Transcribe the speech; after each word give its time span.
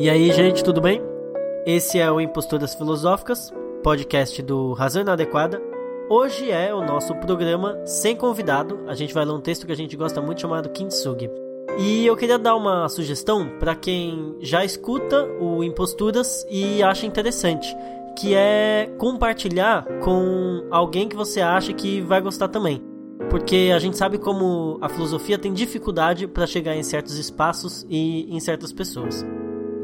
E 0.00 0.08
aí, 0.08 0.32
gente, 0.32 0.64
tudo 0.64 0.80
bem? 0.80 1.02
Esse 1.66 1.98
é 1.98 2.10
o 2.10 2.22
Imposturas 2.22 2.74
Filosóficas, 2.74 3.52
podcast 3.82 4.40
do 4.40 4.72
Razão 4.72 5.02
Inadequada. 5.02 5.60
Hoje 6.08 6.50
é 6.50 6.74
o 6.74 6.82
nosso 6.82 7.14
programa 7.16 7.78
sem 7.84 8.16
convidado. 8.16 8.80
A 8.88 8.94
gente 8.94 9.12
vai 9.12 9.26
ler 9.26 9.32
um 9.32 9.42
texto 9.42 9.66
que 9.66 9.72
a 9.72 9.76
gente 9.76 9.94
gosta 9.98 10.22
muito 10.22 10.40
chamado 10.40 10.70
Kintsugi. 10.70 11.28
E 11.78 12.06
eu 12.06 12.16
queria 12.16 12.38
dar 12.38 12.56
uma 12.56 12.88
sugestão 12.88 13.46
para 13.58 13.74
quem 13.74 14.36
já 14.40 14.64
escuta 14.64 15.26
o 15.38 15.62
Imposturas 15.62 16.46
e 16.50 16.82
acha 16.82 17.04
interessante, 17.04 17.76
que 18.18 18.34
é 18.34 18.90
compartilhar 18.96 19.84
com 20.02 20.66
alguém 20.70 21.10
que 21.10 21.14
você 21.14 21.42
acha 21.42 21.74
que 21.74 22.00
vai 22.00 22.22
gostar 22.22 22.48
também. 22.48 22.82
Porque 23.28 23.70
a 23.70 23.78
gente 23.78 23.98
sabe 23.98 24.16
como 24.16 24.78
a 24.80 24.88
filosofia 24.88 25.38
tem 25.38 25.52
dificuldade 25.52 26.26
para 26.26 26.46
chegar 26.46 26.74
em 26.74 26.82
certos 26.82 27.18
espaços 27.18 27.84
e 27.86 28.34
em 28.34 28.40
certas 28.40 28.72
pessoas. 28.72 29.26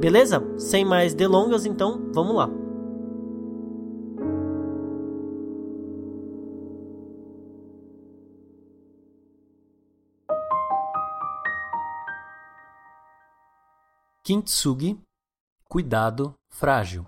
Beleza? 0.01 0.43
Sem 0.59 0.85
mais 0.85 1.15
delongas, 1.15 1.65
então, 1.65 2.13
vamos 2.13 2.37
lá. 2.37 2.49
Kintsugi, 14.23 15.01
cuidado 15.69 16.35
frágil. 16.51 17.07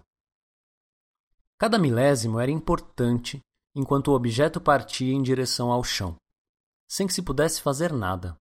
Cada 1.58 1.76
milésimo 1.76 2.38
era 2.38 2.50
importante 2.50 3.40
enquanto 3.74 4.08
o 4.08 4.14
objeto 4.14 4.60
partia 4.60 5.12
em 5.12 5.20
direção 5.20 5.72
ao 5.72 5.82
chão, 5.82 6.16
sem 6.88 7.08
que 7.08 7.12
se 7.12 7.20
pudesse 7.20 7.60
fazer 7.60 7.92
nada. 7.92 8.36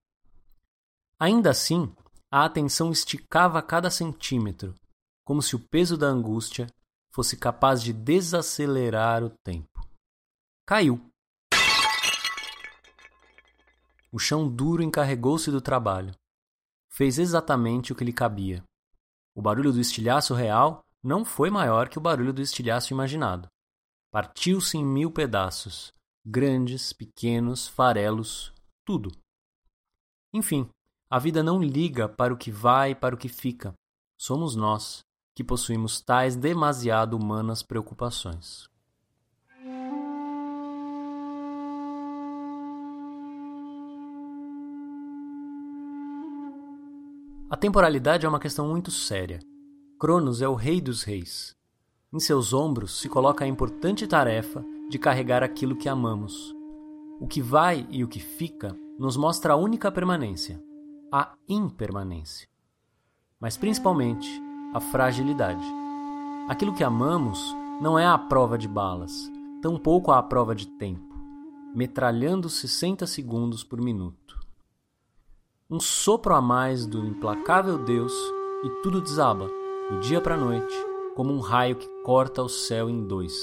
Ainda 1.19 1.50
assim, 1.50 1.91
a 2.31 2.45
atenção 2.45 2.92
esticava 2.92 3.59
a 3.59 3.61
cada 3.61 3.89
centímetro, 3.89 4.75
como 5.25 5.42
se 5.42 5.56
o 5.56 5.59
peso 5.59 5.97
da 5.97 6.08
angústia 6.08 6.67
fosse 7.14 7.38
capaz 7.38 7.81
de 7.81 7.94
desacelerar 7.94 9.23
o 9.23 9.30
tempo. 9.44 9.86
Caiu. 10.66 11.02
O 14.11 14.19
chão 14.19 14.47
duro 14.47 14.84
encarregou-se 14.84 15.50
do 15.52 15.61
trabalho 15.61 16.14
fez 16.97 17.19
exatamente 17.19 17.94
o 17.94 17.95
que 17.95 18.03
lhe 18.03 18.11
cabia. 18.11 18.64
O 19.36 19.41
barulho 19.41 19.72
do 19.72 19.80
estilhaço 19.80 20.34
real 20.34 20.84
não 21.03 21.23
foi 21.23 21.52
maior 21.52 21.89
que 21.89 22.00
o 22.00 22.02
barulho 22.02 22.34
do 22.34 22.41
estilhaço 22.41 22.91
imaginado. 22.91 23.47
Partiu-se 24.12 24.80
em 24.80 24.84
mil 24.84 25.12
pedaços, 25.12 25.94
grandes, 26.25 26.91
pequenos, 26.91 27.67
farelos, 27.67 28.52
tudo. 28.84 29.12
Enfim, 30.34 30.67
a 31.09 31.19
vida 31.19 31.41
não 31.41 31.61
liga 31.61 32.09
para 32.09 32.33
o 32.33 32.38
que 32.38 32.52
vai 32.52 32.91
e 32.91 32.95
para 32.95 33.16
o 33.16 33.17
que 33.17 33.30
fica. 33.30 33.73
Somos 34.17 34.55
nós 34.55 35.05
que 35.33 35.44
possuímos 35.44 36.02
tais 36.02 36.36
demasiado 36.36 37.16
humanas 37.16 37.63
preocupações. 37.63 38.67
A 47.50 47.55
temporalidade 47.55 48.25
é 48.25 48.30
uma 48.30 48.39
questão 48.39 48.67
muito 48.67 48.91
séria. 48.91 49.39
Cronos 49.97 50.41
é 50.41 50.47
o 50.50 50.55
rei 50.55 50.81
dos 50.81 51.03
reis. 51.03 51.55
Em 52.11 52.19
seus 52.19 52.52
ombros 52.52 53.00
se 53.00 53.08
coloca 53.08 53.45
a 53.45 53.47
importante 53.47 54.05
tarefa 54.05 54.66
de 54.89 55.00
carregar 55.00 55.41
aquilo 55.41 55.78
que 55.78 55.88
amamos. 55.88 56.53
O 57.22 57.28
que 57.28 57.41
vai 57.41 57.88
e 57.89 58.03
o 58.03 58.08
que 58.09 58.19
fica 58.19 58.75
nos 59.00 59.16
mostra 59.16 59.53
a 59.53 59.55
única 59.55 59.91
permanência, 59.91 60.61
a 61.11 61.33
impermanência. 61.47 62.47
Mas 63.40 63.57
principalmente 63.57 64.29
a 64.73 64.79
fragilidade. 64.79 65.66
Aquilo 66.50 66.73
que 66.73 66.84
amamos 66.84 67.40
não 67.81 67.97
é 67.97 68.06
a 68.06 68.18
prova 68.18 68.57
de 68.57 68.68
balas, 68.68 69.13
tampouco 69.62 70.12
a 70.12 70.22
prova 70.23 70.56
de 70.56 70.68
tempo, 70.68 71.16
metralhando 71.75 72.50
60 72.50 73.06
segundos 73.06 73.63
por 73.63 73.81
minuto 73.81 74.28
um 75.69 75.79
sopro 75.81 76.34
a 76.34 76.41
mais 76.41 76.85
do 76.85 77.06
implacável 77.06 77.78
Deus 77.78 78.13
e 78.63 78.69
tudo 78.81 79.01
desaba, 79.01 79.50
do 79.89 80.00
dia 80.00 80.22
para 80.22 80.35
a 80.35 80.38
noite, 80.38 80.74
como 81.13 81.34
um 81.34 81.39
raio 81.39 81.75
que 81.75 81.88
corta 82.03 82.41
o 82.41 82.47
céu 82.47 82.89
em 82.89 83.06
dois, 83.06 83.34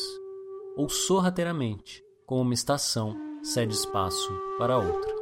ou 0.76 0.88
sorrateiramente, 0.88 2.02
como 2.24 2.40
uma 2.40 2.54
estação 2.54 3.14
cede 3.42 3.74
espaço 3.74 4.32
para 4.58 4.78
outra. 4.78 5.13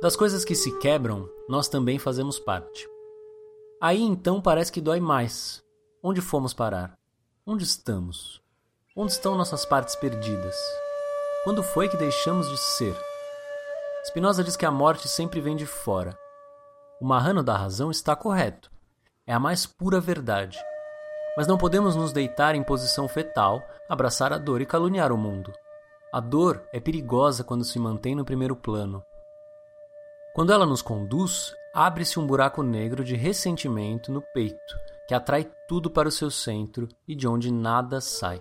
Das 0.00 0.14
coisas 0.14 0.44
que 0.44 0.54
se 0.54 0.70
quebram, 0.78 1.28
nós 1.48 1.68
também 1.68 1.98
fazemos 1.98 2.38
parte. 2.38 2.88
Aí 3.80 4.00
então 4.00 4.40
parece 4.40 4.70
que 4.70 4.80
dói 4.80 5.00
mais. 5.00 5.60
Onde 6.00 6.20
fomos 6.20 6.54
parar? 6.54 6.96
Onde 7.44 7.64
estamos? 7.64 8.40
Onde 8.94 9.10
estão 9.10 9.36
nossas 9.36 9.66
partes 9.66 9.96
perdidas? 9.96 10.54
Quando 11.42 11.64
foi 11.64 11.88
que 11.88 11.96
deixamos 11.96 12.48
de 12.48 12.56
ser? 12.58 12.96
Spinoza 14.06 14.44
diz 14.44 14.56
que 14.56 14.64
a 14.64 14.70
morte 14.70 15.08
sempre 15.08 15.40
vem 15.40 15.56
de 15.56 15.66
fora. 15.66 16.16
O 17.00 17.04
marrano 17.04 17.42
da 17.42 17.56
razão 17.56 17.90
está 17.90 18.14
correto. 18.14 18.70
É 19.26 19.32
a 19.32 19.40
mais 19.40 19.66
pura 19.66 20.00
verdade. 20.00 20.60
Mas 21.36 21.48
não 21.48 21.58
podemos 21.58 21.96
nos 21.96 22.12
deitar 22.12 22.54
em 22.54 22.62
posição 22.62 23.08
fetal, 23.08 23.60
abraçar 23.88 24.32
a 24.32 24.38
dor 24.38 24.60
e 24.60 24.66
caluniar 24.66 25.10
o 25.10 25.18
mundo. 25.18 25.52
A 26.12 26.20
dor 26.20 26.62
é 26.72 26.78
perigosa 26.78 27.42
quando 27.42 27.64
se 27.64 27.80
mantém 27.80 28.14
no 28.14 28.24
primeiro 28.24 28.54
plano. 28.54 29.02
Quando 30.38 30.52
ela 30.52 30.64
nos 30.64 30.82
conduz, 30.82 31.52
abre-se 31.74 32.16
um 32.16 32.24
buraco 32.24 32.62
negro 32.62 33.02
de 33.02 33.16
ressentimento 33.16 34.12
no 34.12 34.22
peito, 34.32 34.76
que 35.08 35.12
atrai 35.12 35.50
tudo 35.66 35.90
para 35.90 36.08
o 36.08 36.12
seu 36.12 36.30
centro 36.30 36.86
e 37.08 37.16
de 37.16 37.26
onde 37.26 37.52
nada 37.52 38.00
sai. 38.00 38.40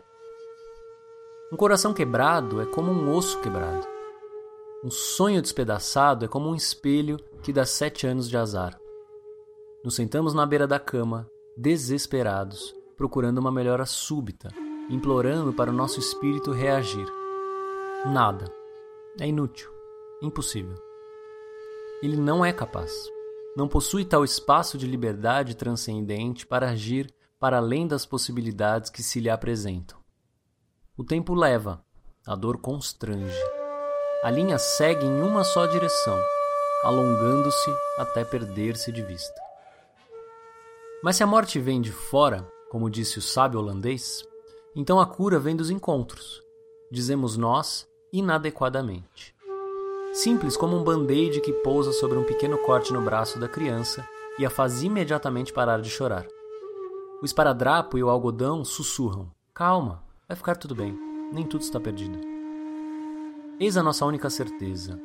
Um 1.52 1.58
coração 1.58 1.96
quebrado 1.96 2.62
é 2.62 2.68
como 2.68 2.92
um 2.92 3.12
osso 3.12 3.42
quebrado. 3.42 3.84
Um 4.84 4.92
sonho 4.92 5.42
despedaçado 5.42 6.24
é 6.24 6.28
como 6.28 6.48
um 6.48 6.54
espelho 6.54 7.18
que 7.42 7.52
dá 7.52 7.66
sete 7.66 8.06
anos 8.06 8.30
de 8.30 8.38
azar. 8.38 8.80
Nos 9.84 9.96
sentamos 9.96 10.36
na 10.36 10.46
beira 10.46 10.68
da 10.68 10.80
cama, 10.80 11.28
desesperados, 11.58 12.76
procurando 12.96 13.40
uma 13.40 13.52
melhora 13.52 13.88
súbita, 13.88 14.50
implorando 14.88 15.52
para 15.52 15.72
o 15.72 15.74
nosso 15.74 16.00
espírito 16.00 16.52
reagir. 16.52 17.08
Nada. 18.06 18.46
É 19.20 19.28
inútil. 19.28 19.72
Impossível. 20.22 20.87
Ele 22.02 22.18
não 22.18 22.46
é 22.46 22.54
capaz. 22.54 22.92
Não 23.56 23.68
possui 23.68 24.06
tal 24.06 24.24
espaço 24.24 24.78
de 24.78 24.86
liberdade 24.86 25.56
transcendente 25.56 26.46
para 26.46 26.70
agir 26.70 27.12
para 27.40 27.58
além 27.58 27.88
das 27.88 28.06
possibilidades 28.06 28.90
que 28.90 29.02
se 29.02 29.20
lhe 29.20 29.30
apresentam. 29.30 29.98
O 30.96 31.04
tempo 31.04 31.34
leva, 31.34 31.84
a 32.26 32.36
dor 32.36 32.60
constrange. 32.60 33.40
A 34.24 34.30
linha 34.30 34.58
segue 34.58 35.06
em 35.06 35.22
uma 35.22 35.44
só 35.44 35.66
direção, 35.66 36.20
alongando-se 36.84 37.72
até 37.98 38.26
perder-se 38.26 38.92
de 38.92 39.02
vista. 39.04 39.42
Mas 41.04 41.16
se 41.16 41.24
a 41.24 41.28
morte 41.28 41.60
vem 41.60 41.80
de 41.80 41.92
fora, 41.92 42.48
como 42.70 42.90
disse 42.90 43.20
o 43.20 43.22
sábio 43.22 43.60
holandês, 43.60 44.24
então 44.76 45.00
a 45.00 45.06
cura 45.06 45.40
vem 45.40 45.56
dos 45.56 45.70
encontros, 45.70 46.44
dizemos 46.92 47.38
nós 47.38 47.88
inadequadamente. 48.12 49.37
Simples 50.18 50.58
como 50.58 50.76
um 50.76 50.84
band-aid 50.84 51.40
que 51.42 51.54
pousa 51.54 51.92
sobre 51.92 52.18
um 52.18 52.24
pequeno 52.24 52.58
corte 52.58 52.92
no 52.92 53.00
braço 53.00 53.40
da 53.40 53.48
criança 53.48 54.04
e 54.40 54.48
a 54.48 54.50
faz 54.50 54.82
imediatamente 54.82 55.54
parar 55.54 55.80
de 55.80 55.92
chorar. 55.92 56.26
O 57.22 57.26
esparadrapo 57.26 58.00
e 58.00 58.04
o 58.04 58.10
algodão 58.10 58.66
sussurram: 58.66 59.30
Calma, 59.54 60.04
vai 60.28 60.36
ficar 60.36 60.56
tudo 60.56 60.74
bem, 60.74 60.98
nem 61.32 61.46
tudo 61.46 61.62
está 61.62 61.80
perdido. 61.80 62.18
Eis 63.60 63.78
a 63.78 63.84
nossa 63.84 64.08
única 64.08 64.28
certeza. 64.28 65.00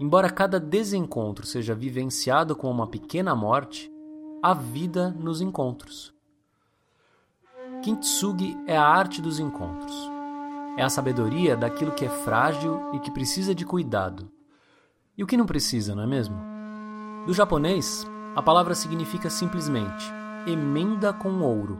Embora 0.00 0.28
cada 0.28 0.58
desencontro 0.58 1.46
seja 1.46 1.72
vivenciado 1.72 2.56
como 2.56 2.72
uma 2.72 2.88
pequena 2.88 3.36
morte, 3.36 3.88
há 4.42 4.52
vida 4.52 5.14
nos 5.16 5.40
encontros. 5.40 6.12
Kintsugi 7.84 8.58
é 8.66 8.76
a 8.76 8.84
arte 8.84 9.22
dos 9.22 9.38
encontros. 9.38 9.94
É 10.76 10.82
a 10.82 10.88
sabedoria 10.88 11.56
daquilo 11.56 11.92
que 11.92 12.04
é 12.04 12.08
frágil 12.08 12.80
e 12.92 12.98
que 12.98 13.12
precisa 13.12 13.54
de 13.54 13.64
cuidado. 13.64 14.28
E 15.20 15.22
o 15.22 15.26
que 15.26 15.36
não 15.36 15.44
precisa, 15.44 15.94
não 15.94 16.02
é 16.02 16.06
mesmo? 16.06 16.34
Do 17.26 17.34
japonês, 17.34 18.06
a 18.34 18.42
palavra 18.42 18.74
significa 18.74 19.28
simplesmente 19.28 20.10
emenda 20.46 21.12
com 21.12 21.42
ouro, 21.42 21.78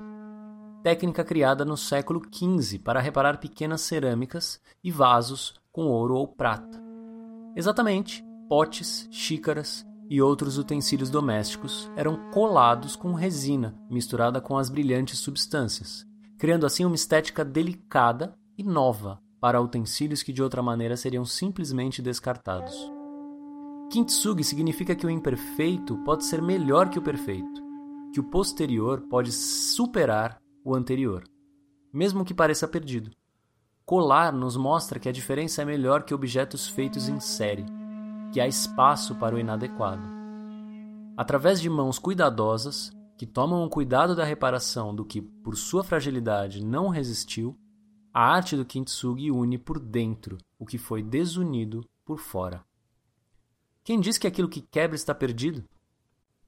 técnica 0.83 1.25
criada 1.25 1.65
no 1.65 1.75
século 1.75 2.21
XV 2.31 2.81
para 2.81 3.01
reparar 3.01 3.39
pequenas 3.39 3.81
cerâmicas 3.81 4.61
e 4.85 4.91
vasos 4.91 5.55
com 5.73 5.87
ouro 5.87 6.17
ou 6.17 6.29
prata. 6.29 6.85
Exatamente, 7.57 8.23
potes, 8.47 9.09
xícaras 9.11 9.87
e 10.11 10.21
outros 10.21 10.59
utensílios 10.59 11.09
domésticos 11.09 11.91
eram 11.97 12.31
colados 12.33 12.95
com 12.95 13.15
resina 13.15 13.75
misturada 13.89 14.39
com 14.43 14.59
as 14.59 14.69
brilhantes 14.69 15.19
substâncias, 15.19 16.05
criando 16.37 16.67
assim 16.67 16.85
uma 16.85 16.95
estética 16.95 17.43
delicada 17.43 18.35
e 18.59 18.63
nova 18.63 19.19
para 19.41 19.63
utensílios 19.63 20.23
que 20.23 20.31
de 20.31 20.43
outra 20.43 20.63
maneira 20.63 20.95
seriam 20.95 21.25
simplesmente 21.25 22.03
descartados. 22.03 23.00
Kintsugi 23.91 24.45
significa 24.45 24.95
que 24.95 25.05
o 25.05 25.11
imperfeito 25.11 25.99
pode 26.05 26.25
ser 26.25 26.41
melhor 26.41 26.91
que 26.91 26.99
o 26.99 27.03
perfeito. 27.03 27.61
que 28.13 28.21
o 28.21 28.25
posterior 28.25 29.03
pode 29.03 29.31
superar 29.31 30.41
o 30.65 30.75
anterior, 30.75 31.23
mesmo 31.93 32.25
que 32.25 32.35
pareça 32.35 32.67
perdido. 32.67 33.11
Colar 33.85 34.33
nos 34.33 34.57
mostra 34.57 34.99
que 34.99 35.09
a 35.09 35.13
diferença 35.13 35.63
é 35.63 35.65
melhor 35.65 36.03
que 36.03 36.13
objetos 36.13 36.69
feitos 36.69 37.09
em 37.09 37.21
série, 37.21 37.65
que 38.33 38.41
há 38.41 38.49
espaço 38.49 39.15
para 39.15 39.37
o 39.37 39.39
inadequado. 39.39 40.03
Através 41.17 41.61
de 41.61 41.71
mãos 41.71 42.01
cuidadosas, 42.01 42.91
que 43.17 43.27
tomam 43.27 43.65
o 43.65 43.71
cuidado 43.71 44.17
da 44.17 44.25
reparação 44.25 44.93
do 44.93 45.05
que, 45.05 45.21
por 45.21 45.57
sua 45.57 45.85
fragilidade, 45.85 46.65
não 46.65 46.89
resistiu, 46.89 47.57
a 48.13 48.25
arte 48.25 48.57
do 48.57 48.65
Kintsugi 48.65 49.31
une 49.31 49.57
por 49.57 49.79
dentro 49.79 50.37
o 50.59 50.67
que 50.67 50.79
foi 50.79 51.01
desunido 51.01 51.85
por 52.05 52.19
fora. 52.19 52.65
Quem 53.83 53.99
diz 53.99 54.19
que 54.19 54.27
aquilo 54.27 54.49
que 54.49 54.61
quebra 54.61 54.95
está 54.95 55.15
perdido? 55.15 55.65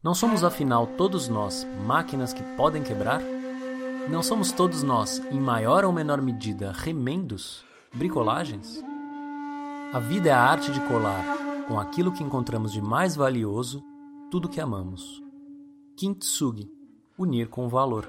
Não 0.02 0.14
somos, 0.14 0.44
afinal, 0.44 0.86
todos 0.86 1.28
nós 1.28 1.66
máquinas 1.86 2.32
que 2.32 2.42
podem 2.56 2.82
quebrar? 2.82 3.22
Não 4.10 4.22
somos 4.22 4.52
todos 4.52 4.82
nós, 4.82 5.18
em 5.30 5.40
maior 5.40 5.84
ou 5.84 5.92
menor 5.92 6.20
medida, 6.20 6.72
remendos, 6.72 7.64
bricolagens? 7.94 8.84
A 9.94 9.98
vida 9.98 10.28
é 10.28 10.32
a 10.32 10.42
arte 10.42 10.70
de 10.72 10.80
colar, 10.80 11.24
com 11.66 11.80
aquilo 11.80 12.12
que 12.12 12.22
encontramos 12.22 12.70
de 12.70 12.82
mais 12.82 13.16
valioso, 13.16 13.82
tudo 14.30 14.48
que 14.48 14.60
amamos. 14.60 15.22
Kintsugi, 15.96 16.70
unir 17.16 17.48
com 17.48 17.66
valor. 17.66 18.06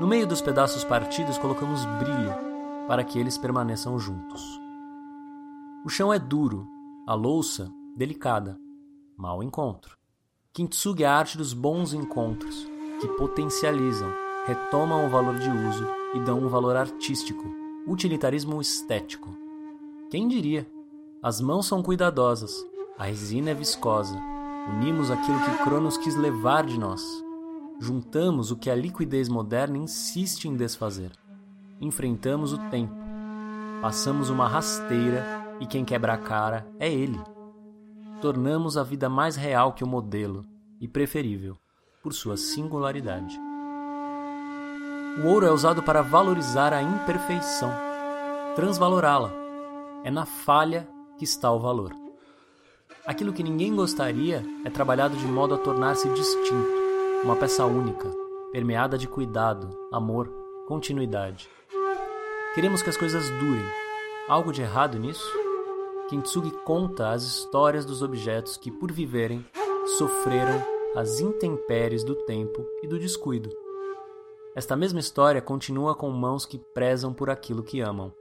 No 0.00 0.08
meio 0.08 0.26
dos 0.26 0.40
pedaços 0.40 0.82
partidos 0.82 1.38
colocamos 1.38 1.84
brilho 1.84 2.34
para 2.88 3.04
que 3.04 3.18
eles 3.18 3.38
permaneçam 3.38 3.96
juntos. 3.96 4.42
O 5.84 5.88
chão 5.88 6.12
é 6.12 6.18
duro, 6.18 6.66
a 7.06 7.14
louça 7.14 7.72
delicada. 7.96 8.58
Mau 9.16 9.42
encontro. 9.42 9.96
Kintsugi 10.52 11.04
é 11.04 11.06
a 11.06 11.16
arte 11.16 11.38
dos 11.38 11.52
bons 11.52 11.94
encontros, 11.94 12.66
que 13.00 13.08
potencializam, 13.08 14.12
retomam 14.46 15.06
o 15.06 15.08
valor 15.08 15.38
de 15.38 15.48
uso 15.48 15.86
e 16.14 16.20
dão 16.20 16.40
um 16.40 16.48
valor 16.48 16.76
artístico, 16.76 17.44
utilitarismo 17.86 18.60
estético. 18.60 19.34
Quem 20.10 20.28
diria? 20.28 20.66
As 21.22 21.40
mãos 21.40 21.66
são 21.66 21.82
cuidadosas, 21.82 22.52
a 22.98 23.04
resina 23.04 23.50
é 23.50 23.54
viscosa, 23.54 24.18
Unimos 24.68 25.10
aquilo 25.10 25.40
que 25.40 25.64
Cronos 25.64 25.96
quis 25.96 26.14
levar 26.14 26.64
de 26.64 26.78
nós. 26.78 27.02
Juntamos 27.80 28.52
o 28.52 28.56
que 28.56 28.70
a 28.70 28.76
liquidez 28.76 29.28
moderna 29.28 29.76
insiste 29.76 30.44
em 30.46 30.56
desfazer. 30.56 31.10
Enfrentamos 31.80 32.52
o 32.52 32.58
tempo. 32.70 32.94
Passamos 33.80 34.30
uma 34.30 34.46
rasteira 34.46 35.24
e 35.58 35.66
quem 35.66 35.84
quebra 35.84 36.14
a 36.14 36.18
cara 36.18 36.64
é 36.78 36.88
ele. 36.88 37.20
Tornamos 38.22 38.76
a 38.76 38.84
vida 38.84 39.08
mais 39.08 39.34
real 39.34 39.72
que 39.72 39.82
o 39.82 39.86
modelo 39.86 40.44
e 40.80 40.86
preferível 40.86 41.58
por 42.00 42.12
sua 42.12 42.36
singularidade. 42.36 43.36
O 45.20 45.26
ouro 45.26 45.44
é 45.44 45.50
usado 45.50 45.82
para 45.82 46.02
valorizar 46.02 46.72
a 46.72 46.80
imperfeição, 46.80 47.72
transvalorá-la. 48.54 49.32
É 50.04 50.10
na 50.10 50.24
falha 50.24 50.88
que 51.18 51.24
está 51.24 51.50
o 51.50 51.58
valor. 51.58 51.92
Aquilo 53.04 53.32
que 53.32 53.42
ninguém 53.42 53.74
gostaria 53.74 54.46
é 54.64 54.70
trabalhado 54.70 55.16
de 55.16 55.26
modo 55.26 55.56
a 55.56 55.58
tornar-se 55.58 56.08
distinto, 56.10 56.70
uma 57.24 57.34
peça 57.34 57.66
única, 57.66 58.08
permeada 58.52 58.96
de 58.96 59.08
cuidado, 59.08 59.68
amor, 59.92 60.32
continuidade. 60.68 61.50
Queremos 62.54 62.82
que 62.82 62.90
as 62.90 62.96
coisas 62.96 63.28
durem. 63.30 63.66
Algo 64.28 64.52
de 64.52 64.62
errado 64.62 64.96
nisso? 64.96 65.41
Kintsugi 66.12 66.50
conta 66.66 67.08
as 67.08 67.22
histórias 67.22 67.86
dos 67.86 68.02
objetos 68.02 68.58
que, 68.58 68.70
por 68.70 68.92
viverem, 68.92 69.42
sofreram 69.96 70.62
as 70.94 71.20
intempéries 71.20 72.04
do 72.04 72.14
tempo 72.26 72.66
e 72.82 72.86
do 72.86 72.98
descuido. 72.98 73.48
Esta 74.54 74.76
mesma 74.76 75.00
história 75.00 75.40
continua 75.40 75.94
com 75.94 76.10
mãos 76.10 76.44
que 76.44 76.58
prezam 76.58 77.14
por 77.14 77.30
aquilo 77.30 77.62
que 77.62 77.80
amam. 77.80 78.12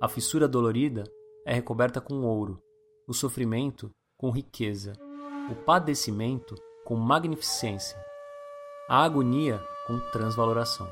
A 0.00 0.08
fissura 0.08 0.48
dolorida 0.48 1.04
é 1.44 1.52
recoberta 1.52 2.00
com 2.00 2.24
ouro, 2.24 2.62
o 3.06 3.12
sofrimento 3.12 3.92
com 4.16 4.30
riqueza, 4.30 4.94
o 5.52 5.54
padecimento 5.54 6.54
com 6.82 6.96
magnificência, 6.96 8.02
a 8.88 9.04
agonia 9.04 9.62
com 9.86 10.00
transvaloração. 10.12 10.90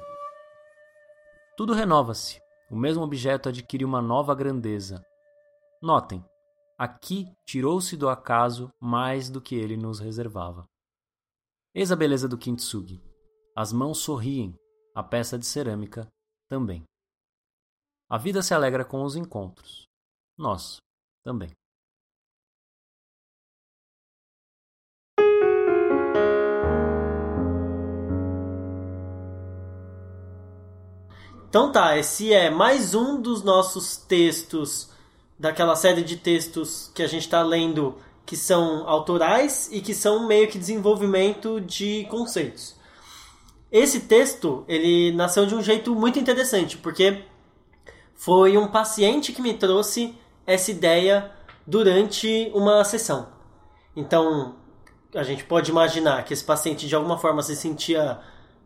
Tudo 1.56 1.72
renova-se, 1.72 2.38
o 2.70 2.76
mesmo 2.76 3.02
objeto 3.02 3.48
adquire 3.48 3.86
uma 3.86 4.02
nova 4.02 4.34
grandeza. 4.34 5.02
Notem, 5.82 6.24
aqui 6.78 7.30
tirou-se 7.44 7.96
do 7.96 8.08
acaso 8.08 8.72
mais 8.80 9.28
do 9.28 9.42
que 9.42 9.54
ele 9.54 9.76
nos 9.76 10.00
reservava. 10.00 10.66
Eis 11.74 11.92
a 11.92 11.96
beleza 11.96 12.26
do 12.26 12.38
kintsugi. 12.38 13.02
As 13.54 13.72
mãos 13.72 13.98
sorriem, 13.98 14.58
a 14.94 15.02
peça 15.02 15.38
de 15.38 15.44
cerâmica 15.44 16.08
também. 16.48 16.82
A 18.08 18.16
vida 18.16 18.40
se 18.40 18.54
alegra 18.54 18.84
com 18.84 19.02
os 19.04 19.16
encontros. 19.16 19.84
Nós 20.38 20.78
também. 21.22 21.50
Então 31.48 31.70
tá, 31.70 31.96
esse 31.98 32.32
é 32.32 32.50
mais 32.50 32.94
um 32.94 33.20
dos 33.20 33.42
nossos 33.42 33.96
textos 33.96 34.95
daquela 35.38 35.76
série 35.76 36.02
de 36.02 36.16
textos 36.16 36.90
que 36.94 37.02
a 37.02 37.06
gente 37.06 37.22
está 37.22 37.42
lendo 37.42 37.96
que 38.24 38.36
são 38.36 38.88
autorais 38.88 39.68
e 39.70 39.80
que 39.80 39.94
são 39.94 40.26
meio 40.26 40.48
que 40.48 40.58
desenvolvimento 40.58 41.60
de 41.60 42.06
conceitos. 42.10 42.74
Esse 43.70 44.00
texto, 44.00 44.64
ele 44.66 45.12
nasceu 45.12 45.46
de 45.46 45.54
um 45.54 45.62
jeito 45.62 45.94
muito 45.94 46.18
interessante, 46.18 46.76
porque 46.76 47.24
foi 48.14 48.56
um 48.56 48.68
paciente 48.68 49.32
que 49.32 49.42
me 49.42 49.54
trouxe 49.54 50.14
essa 50.46 50.70
ideia 50.70 51.30
durante 51.66 52.50
uma 52.54 52.82
sessão. 52.84 53.28
Então, 53.94 54.56
a 55.14 55.22
gente 55.22 55.44
pode 55.44 55.70
imaginar 55.70 56.24
que 56.24 56.32
esse 56.32 56.44
paciente 56.44 56.86
de 56.86 56.94
alguma 56.94 57.18
forma 57.18 57.42
se 57.42 57.54
sentia 57.54 58.20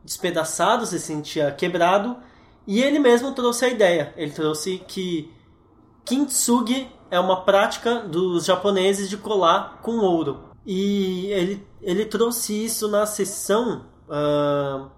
despedaçado, 0.05 0.87
se 0.87 0.99
sentia 0.99 1.51
quebrado, 1.53 2.17
e 2.67 2.83
ele 2.83 2.99
mesmo 2.99 3.33
trouxe 3.33 3.65
a 3.65 3.69
ideia. 3.69 4.15
Ele 4.17 4.31
trouxe 4.31 4.83
que 4.87 5.33
kintsugi 6.11 6.89
é 7.09 7.21
uma 7.21 7.43
prática 7.43 8.01
dos 8.01 8.45
japoneses 8.45 9.09
de 9.09 9.17
colar 9.17 9.79
com 9.81 9.99
ouro. 9.99 10.41
E 10.67 11.27
ele, 11.27 11.67
ele 11.81 12.05
trouxe 12.05 12.65
isso 12.65 12.89
na 12.89 13.07
sessão 13.07 13.87
uh, 14.09 14.91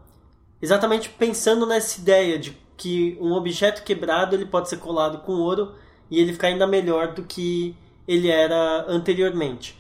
exatamente 0.60 1.10
pensando 1.10 1.66
nessa 1.66 2.00
ideia 2.00 2.38
de 2.38 2.56
que 2.78 3.18
um 3.20 3.32
objeto 3.32 3.84
quebrado 3.84 4.34
ele 4.34 4.46
pode 4.46 4.70
ser 4.70 4.78
colado 4.78 5.18
com 5.18 5.32
ouro 5.32 5.74
e 6.10 6.18
ele 6.18 6.32
ficar 6.32 6.48
ainda 6.48 6.66
melhor 6.66 7.12
do 7.12 7.22
que 7.22 7.76
ele 8.08 8.28
era 8.28 8.86
anteriormente. 8.88 9.78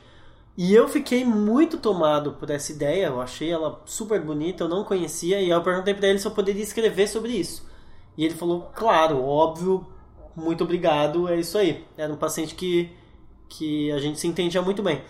E 0.56 0.74
eu 0.74 0.86
fiquei 0.86 1.24
muito 1.24 1.78
tomado 1.78 2.32
por 2.32 2.50
essa 2.50 2.72
ideia, 2.72 3.06
eu 3.06 3.22
achei 3.22 3.50
ela 3.50 3.80
super 3.86 4.20
bonita, 4.20 4.64
eu 4.64 4.68
não 4.68 4.84
conhecia, 4.84 5.40
e 5.40 5.48
eu 5.48 5.62
perguntei 5.62 5.94
para 5.94 6.08
ele 6.08 6.18
se 6.18 6.26
eu 6.26 6.30
poderia 6.30 6.62
escrever 6.62 7.08
sobre 7.08 7.32
isso. 7.32 7.66
E 8.18 8.24
ele 8.24 8.34
falou, 8.34 8.70
claro, 8.74 9.24
óbvio, 9.24 9.86
muito 10.34 10.64
obrigado, 10.64 11.28
é 11.28 11.38
isso 11.38 11.58
aí. 11.58 11.84
Era 11.96 12.12
um 12.12 12.16
paciente 12.16 12.54
que, 12.54 12.90
que 13.48 13.90
a 13.92 13.98
gente 13.98 14.18
se 14.18 14.26
entendia 14.26 14.62
muito 14.62 14.82
bem. 14.82 15.02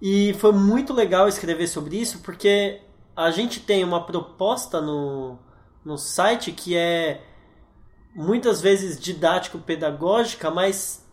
E 0.00 0.34
foi 0.34 0.52
muito 0.52 0.92
legal 0.92 1.28
escrever 1.28 1.66
sobre 1.66 1.96
isso, 1.96 2.20
porque 2.20 2.80
a 3.16 3.30
gente 3.30 3.60
tem 3.60 3.84
uma 3.84 4.04
proposta 4.04 4.80
no, 4.80 5.38
no 5.84 5.96
site 5.96 6.52
que 6.52 6.76
é 6.76 7.20
muitas 8.14 8.60
vezes 8.60 8.98
didático-pedagógica, 8.98 10.50
mas 10.50 11.04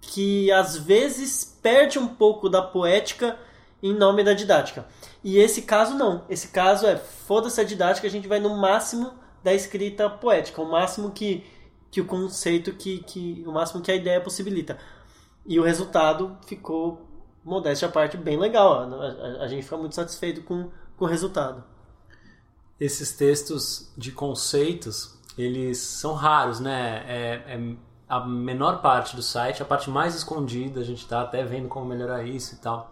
que 0.00 0.50
às 0.52 0.76
vezes 0.76 1.58
perde 1.62 1.98
um 1.98 2.06
pouco 2.06 2.48
da 2.48 2.62
poética 2.62 3.38
em 3.82 3.92
nome 3.92 4.24
da 4.24 4.32
didática. 4.32 4.86
E 5.22 5.38
esse 5.38 5.62
caso 5.62 5.94
não. 5.94 6.24
Esse 6.28 6.48
caso 6.48 6.86
é 6.86 6.96
foda-se 6.96 7.60
a 7.60 7.64
didática, 7.64 8.06
a 8.06 8.10
gente 8.10 8.28
vai 8.28 8.40
no 8.40 8.56
máximo 8.56 9.12
da 9.42 9.54
escrita 9.54 10.08
poética, 10.10 10.60
o 10.60 10.70
máximo 10.70 11.10
que, 11.10 11.44
que 11.90 12.00
o 12.00 12.06
conceito, 12.06 12.72
que, 12.72 12.98
que 12.98 13.42
o 13.46 13.52
máximo 13.52 13.82
que 13.82 13.90
a 13.90 13.96
ideia 13.96 14.20
possibilita. 14.20 14.78
E 15.46 15.58
o 15.58 15.62
resultado 15.62 16.36
ficou, 16.46 17.06
modéstia 17.44 17.88
à 17.88 17.90
parte, 17.90 18.16
bem 18.16 18.38
legal. 18.38 18.74
A, 18.74 18.84
a, 18.84 19.44
a 19.44 19.48
gente 19.48 19.62
fica 19.62 19.76
muito 19.76 19.94
satisfeito 19.94 20.42
com, 20.42 20.70
com 20.96 21.04
o 21.04 21.08
resultado. 21.08 21.64
Esses 22.78 23.12
textos 23.12 23.92
de 23.96 24.12
conceitos, 24.12 25.18
eles 25.36 25.78
são 25.78 26.14
raros, 26.14 26.60
né? 26.60 27.04
É, 27.06 27.54
é 27.54 27.76
a 28.08 28.20
menor 28.26 28.80
parte 28.80 29.14
do 29.14 29.22
site, 29.22 29.62
a 29.62 29.66
parte 29.66 29.90
mais 29.90 30.14
escondida, 30.14 30.80
a 30.80 30.84
gente 30.84 31.02
está 31.02 31.20
até 31.20 31.44
vendo 31.44 31.68
como 31.68 31.84
melhorar 31.84 32.24
isso 32.24 32.54
e 32.54 32.58
tal. 32.58 32.90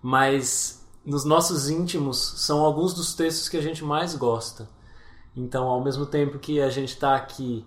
Mas 0.00 0.86
nos 1.04 1.24
nossos 1.24 1.68
íntimos 1.68 2.18
são 2.36 2.64
alguns 2.64 2.94
dos 2.94 3.14
textos 3.14 3.48
que 3.48 3.56
a 3.56 3.62
gente 3.62 3.84
mais 3.84 4.14
gosta. 4.14 4.68
Então, 5.34 5.66
ao 5.66 5.82
mesmo 5.82 6.06
tempo 6.06 6.38
que 6.38 6.60
a 6.60 6.68
gente 6.68 6.90
está 6.90 7.16
aqui 7.16 7.64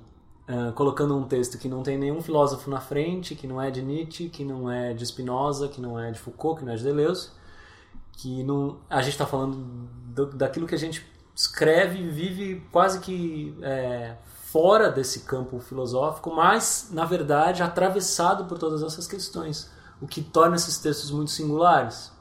uh, 0.49 0.71
colocando 0.73 1.17
um 1.17 1.23
texto 1.23 1.57
que 1.57 1.67
não 1.67 1.83
tem 1.83 1.97
nenhum 1.97 2.21
filósofo 2.21 2.69
na 2.69 2.79
frente, 2.79 3.35
que 3.35 3.47
não 3.47 3.61
é 3.61 3.71
de 3.71 3.81
Nietzsche, 3.81 4.29
que 4.29 4.43
não 4.43 4.69
é 4.71 4.93
de 4.93 5.05
Spinoza, 5.05 5.67
que 5.67 5.81
não 5.81 5.99
é 5.99 6.11
de 6.11 6.19
Foucault, 6.19 6.59
que 6.59 6.65
não 6.65 6.73
é 6.73 6.75
de 6.75 6.83
Deleuze, 6.83 7.29
que 8.13 8.43
não, 8.43 8.79
a 8.89 9.01
gente 9.01 9.13
está 9.13 9.25
falando 9.25 9.57
do, 10.13 10.27
daquilo 10.27 10.67
que 10.67 10.75
a 10.75 10.79
gente 10.79 11.05
escreve 11.35 11.99
e 11.99 12.07
vive 12.07 12.65
quase 12.71 12.99
que 12.99 13.57
é, 13.61 14.15
fora 14.25 14.89
desse 14.89 15.21
campo 15.21 15.59
filosófico, 15.59 16.33
mas, 16.33 16.89
na 16.91 17.03
verdade, 17.03 17.61
atravessado 17.61 18.45
por 18.45 18.57
todas 18.57 18.81
essas 18.81 19.05
questões, 19.05 19.69
o 20.01 20.07
que 20.07 20.21
torna 20.21 20.55
esses 20.55 20.77
textos 20.77 21.11
muito 21.11 21.31
singulares. 21.31 22.11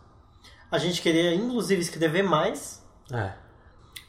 A 0.70 0.78
gente 0.78 1.00
queria, 1.00 1.32
inclusive, 1.32 1.80
escrever 1.80 2.24
mais. 2.24 2.82
É. 3.12 3.32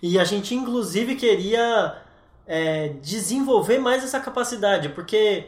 E 0.01 0.17
a 0.17 0.24
gente, 0.24 0.55
inclusive, 0.55 1.15
queria 1.15 2.01
é, 2.48 2.90
desenvolver 3.02 3.80
mais 3.80 4.04
essa 4.04 4.20
capacidade, 4.20 4.90
porque 4.90 5.48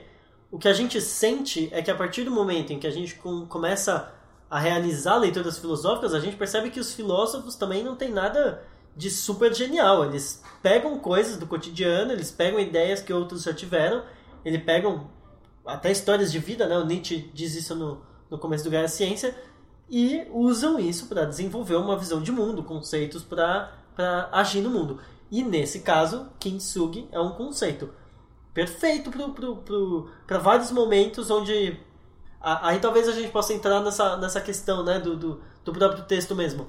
o 0.52 0.58
que 0.58 0.68
a 0.68 0.74
gente 0.74 1.00
sente 1.02 1.70
é 1.72 1.82
que 1.82 1.92
a 1.92 1.96
partir 1.96 2.24
do 2.24 2.32
momento 2.32 2.72
em 2.72 2.80
que 2.80 2.88
a 2.88 2.92
gente 2.92 3.16
com, 3.16 3.46
começa 3.46 4.14
a 4.50 4.60
realizar 4.60 5.18
leituras 5.18 5.60
filosóficas, 5.60 6.14
a 6.14 6.20
gente 6.20 6.38
percebe 6.38 6.70
que 6.70 6.80
os 6.80 6.94
filósofos 6.94 7.56
também 7.56 7.84
não 7.84 7.96
têm 7.96 8.12
nada 8.12 8.64
de 8.96 9.10
super 9.10 9.54
genial. 9.54 10.06
Eles 10.06 10.42
pegam 10.62 10.98
coisas 11.00 11.38
do 11.38 11.46
cotidiano, 11.46 12.14
eles 12.14 12.32
pegam 12.32 12.60
ideias 12.60 13.02
que 13.02 13.12
outros 13.12 13.44
já 13.44 13.54
tiveram, 13.54 14.04
eles 14.46 14.64
pegam 14.64 15.10
até 15.66 15.92
histórias 15.92 16.32
de 16.32 16.40
vida, 16.40 16.66
né? 16.66 16.78
O 16.78 16.86
Nietzsche 16.86 17.30
diz 17.34 17.56
isso 17.56 17.76
no, 17.76 18.02
no 18.30 18.38
começo 18.38 18.64
do 18.64 18.70
Gaia 18.70 18.88
Ciência, 18.88 19.36
e 19.90 20.26
usam 20.32 20.80
isso 20.80 21.08
para 21.08 21.26
desenvolver 21.26 21.76
uma 21.76 21.98
visão 21.98 22.22
de 22.22 22.32
mundo, 22.32 22.64
conceitos 22.64 23.24
para 23.24 24.30
agir 24.32 24.62
no 24.62 24.70
mundo. 24.70 25.00
E 25.30 25.44
nesse 25.44 25.82
caso, 25.82 26.30
Kintsugi 26.40 27.08
é 27.12 27.20
um 27.20 27.32
conceito 27.32 27.90
perfeito 28.54 29.12
para 30.26 30.38
vários 30.40 30.72
momentos 30.72 31.30
onde. 31.30 31.80
Aí 32.40 32.80
talvez 32.80 33.08
a 33.08 33.12
gente 33.12 33.32
possa 33.32 33.54
entrar 33.54 33.82
nessa, 33.82 34.18
nessa 34.18 34.40
questão 34.40 34.84
né, 34.84 35.00
do, 35.00 35.16
do, 35.16 35.42
do 35.66 35.74
próprio 35.74 36.04
texto 36.06 36.36
mesmo 36.36 36.68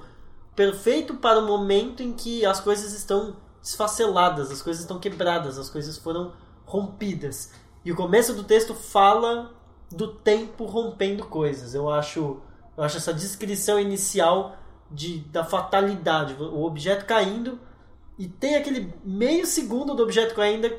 perfeito 0.59 1.15
para 1.15 1.39
o 1.39 1.47
momento 1.47 2.03
em 2.03 2.11
que 2.11 2.45
as 2.45 2.59
coisas 2.59 2.91
estão 2.91 3.37
desfaceladas, 3.61 4.51
as 4.51 4.61
coisas 4.61 4.81
estão 4.81 4.99
quebradas, 4.99 5.57
as 5.57 5.69
coisas 5.69 5.97
foram 5.97 6.33
rompidas. 6.65 7.53
E 7.85 7.93
o 7.93 7.95
começo 7.95 8.33
do 8.33 8.43
texto 8.43 8.73
fala 8.73 9.53
do 9.89 10.09
tempo 10.15 10.65
rompendo 10.65 11.25
coisas. 11.25 11.73
Eu 11.73 11.89
acho, 11.89 12.41
eu 12.75 12.83
acho 12.83 12.97
essa 12.97 13.13
descrição 13.13 13.79
inicial 13.79 14.57
de, 14.91 15.19
da 15.19 15.45
fatalidade, 15.45 16.33
o 16.33 16.65
objeto 16.65 17.05
caindo 17.05 17.57
e 18.19 18.27
tem 18.27 18.55
aquele 18.55 18.93
meio 19.01 19.45
segundo 19.45 19.95
do 19.95 20.03
objeto 20.03 20.35
caindo, 20.35 20.69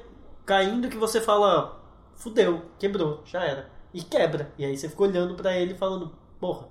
caindo 0.44 0.90
que 0.90 0.98
você 0.98 1.22
fala, 1.22 1.82
fudeu, 2.14 2.66
quebrou, 2.78 3.22
já 3.24 3.42
era. 3.42 3.70
E 3.94 4.02
quebra. 4.02 4.52
E 4.58 4.64
aí 4.64 4.76
você 4.76 4.90
fica 4.90 5.02
olhando 5.02 5.34
para 5.34 5.56
ele 5.56 5.74
falando, 5.74 6.12
porra, 6.38 6.68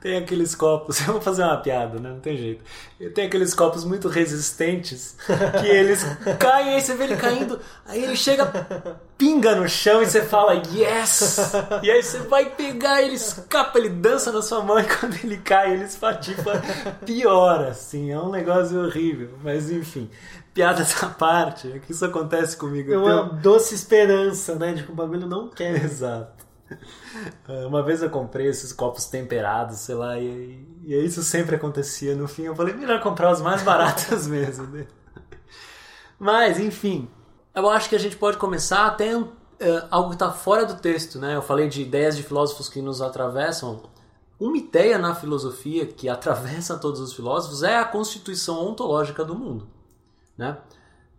tem 0.00 0.16
aqueles 0.16 0.54
copos, 0.54 1.00
eu 1.06 1.14
vou 1.14 1.20
fazer 1.20 1.42
uma 1.42 1.56
piada, 1.56 1.98
né? 1.98 2.10
Não 2.10 2.20
tem 2.20 2.36
jeito. 2.36 2.64
Tem 3.14 3.26
aqueles 3.26 3.54
copos 3.54 3.84
muito 3.84 4.08
resistentes 4.08 5.16
que 5.60 5.66
eles 5.66 6.04
caem, 6.38 6.74
aí 6.74 6.80
você 6.80 6.94
vê 6.94 7.04
ele 7.04 7.16
caindo, 7.16 7.60
aí 7.84 8.02
ele 8.02 8.16
chega, 8.16 8.46
pinga 9.18 9.54
no 9.54 9.68
chão 9.68 10.02
e 10.02 10.06
você 10.06 10.22
fala 10.22 10.54
yes! 10.72 11.52
E 11.82 11.90
aí 11.90 12.02
você 12.02 12.18
vai 12.20 12.50
pegar, 12.50 13.02
ele 13.02 13.14
escapa, 13.14 13.78
ele 13.78 13.88
dança 13.88 14.32
na 14.32 14.42
sua 14.42 14.62
mão 14.62 14.78
e 14.78 14.84
quando 14.98 15.16
ele 15.22 15.38
cai, 15.38 15.72
ele 15.72 15.84
espatifa 15.84 16.62
pior, 17.04 17.64
assim. 17.64 18.10
É 18.10 18.18
um 18.18 18.30
negócio 18.30 18.84
horrível, 18.84 19.30
mas 19.42 19.70
enfim. 19.70 20.10
Piadas 20.52 21.02
à 21.02 21.08
parte, 21.08 21.72
é 21.72 21.80
que 21.80 21.90
isso 21.90 22.04
acontece 22.04 22.56
comigo. 22.56 22.92
É 22.92 22.96
uma 22.96 23.24
então... 23.26 23.38
doce 23.40 23.74
esperança, 23.74 24.54
né? 24.54 24.72
De 24.72 24.84
que 24.84 24.92
o 24.92 24.94
bagulho 24.94 25.26
não 25.26 25.48
quer. 25.48 25.84
Exato. 25.84 26.43
Uma 27.68 27.82
vez 27.82 28.02
eu 28.02 28.10
comprei 28.10 28.46
esses 28.46 28.72
copos 28.72 29.06
temperados, 29.06 29.78
sei 29.78 29.94
lá, 29.94 30.18
e, 30.18 30.66
e 30.84 30.94
isso 31.04 31.22
sempre 31.22 31.56
acontecia. 31.56 32.14
No 32.14 32.26
fim 32.26 32.42
eu 32.42 32.56
falei, 32.56 32.74
melhor 32.74 33.00
comprar 33.00 33.30
os 33.30 33.40
mais 33.40 33.62
baratos 33.62 34.26
mesmo. 34.28 34.66
Né? 34.68 34.86
Mas, 36.18 36.58
enfim, 36.58 37.08
eu 37.54 37.68
acho 37.68 37.88
que 37.88 37.96
a 37.96 37.98
gente 37.98 38.16
pode 38.16 38.36
começar 38.38 38.86
até 38.86 39.16
uh, 39.16 39.28
algo 39.90 40.10
que 40.10 40.14
está 40.16 40.32
fora 40.32 40.64
do 40.64 40.76
texto, 40.76 41.18
né? 41.18 41.36
Eu 41.36 41.42
falei 41.42 41.68
de 41.68 41.82
ideias 41.82 42.16
de 42.16 42.22
filósofos 42.22 42.68
que 42.68 42.80
nos 42.80 43.00
atravessam. 43.00 43.82
Uma 44.40 44.56
ideia 44.56 44.98
na 44.98 45.14
filosofia 45.14 45.86
que 45.86 46.08
atravessa 46.08 46.76
todos 46.76 47.00
os 47.00 47.12
filósofos 47.12 47.62
é 47.62 47.78
a 47.78 47.84
constituição 47.84 48.66
ontológica 48.66 49.24
do 49.24 49.34
mundo, 49.34 49.68
né? 50.36 50.58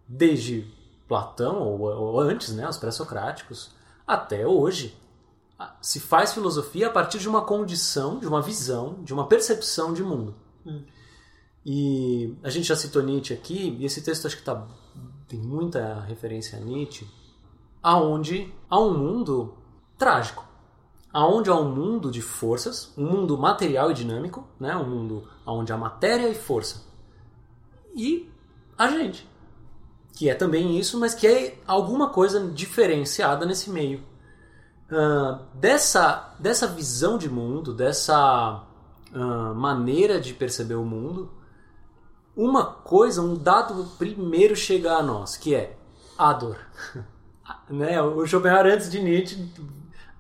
Desde 0.07 0.67
Platão 1.07 1.59
ou, 1.59 1.81
ou 1.81 2.19
antes, 2.19 2.53
né, 2.53 2.67
os 2.67 2.77
pré-socráticos, 2.77 3.71
até 4.05 4.45
hoje 4.45 4.95
se 5.81 5.99
faz 5.99 6.33
filosofia 6.33 6.87
a 6.87 6.89
partir 6.91 7.19
de 7.19 7.29
uma 7.29 7.41
condição, 7.41 8.19
de 8.19 8.27
uma 8.27 8.41
visão, 8.41 9.01
de 9.03 9.13
uma 9.13 9.27
percepção 9.27 9.93
de 9.93 10.03
mundo. 10.03 10.35
Hum. 10.65 10.83
E 11.65 12.37
a 12.43 12.49
gente 12.49 12.67
já 12.67 12.75
citou 12.75 13.01
Nietzsche 13.01 13.33
aqui, 13.33 13.77
e 13.79 13.85
esse 13.85 14.01
texto 14.01 14.27
acho 14.27 14.37
que 14.37 14.43
tá, 14.43 14.67
tem 15.27 15.39
muita 15.39 16.01
referência 16.01 16.57
a 16.57 16.61
Nietzsche, 16.61 17.07
aonde 17.81 18.53
há 18.69 18.79
um 18.79 18.97
mundo 18.97 19.55
trágico, 19.97 20.45
aonde 21.11 21.49
há 21.49 21.55
um 21.55 21.73
mundo 21.73 22.11
de 22.11 22.21
forças, 22.21 22.93
um 22.97 23.05
mundo 23.05 23.37
material 23.37 23.89
e 23.89 23.93
dinâmico, 23.93 24.47
né? 24.59 24.75
um 24.75 24.87
mundo 24.87 25.27
onde 25.45 25.71
há 25.71 25.77
matéria 25.77 26.29
e 26.29 26.35
força. 26.35 26.83
E 27.95 28.29
a 28.77 28.89
gente, 28.89 29.27
que 30.13 30.29
é 30.29 30.35
também 30.35 30.77
isso, 30.77 30.99
mas 30.99 31.15
que 31.15 31.25
é 31.25 31.57
alguma 31.65 32.09
coisa 32.09 32.45
diferenciada 32.51 33.45
nesse 33.45 33.69
meio 33.69 34.03
uh, 34.91 35.39
dessa, 35.53 36.33
dessa 36.39 36.67
visão 36.67 37.17
de 37.17 37.29
mundo, 37.29 37.73
dessa 37.73 38.63
uh, 39.13 39.55
maneira 39.55 40.19
de 40.19 40.33
perceber 40.33 40.75
o 40.75 40.83
mundo, 40.83 41.31
uma 42.35 42.65
coisa, 42.65 43.21
um 43.21 43.35
dado 43.35 43.85
primeiro 43.97 44.55
chega 44.55 44.93
a 44.93 45.03
nós, 45.03 45.37
que 45.37 45.55
é 45.55 45.77
a 46.17 46.33
dor. 46.33 46.57
né? 47.69 48.01
O 48.01 48.25
Schopenhauer 48.25 48.73
antes 48.73 48.89
de 48.89 49.01
Nietzsche, 49.01 49.51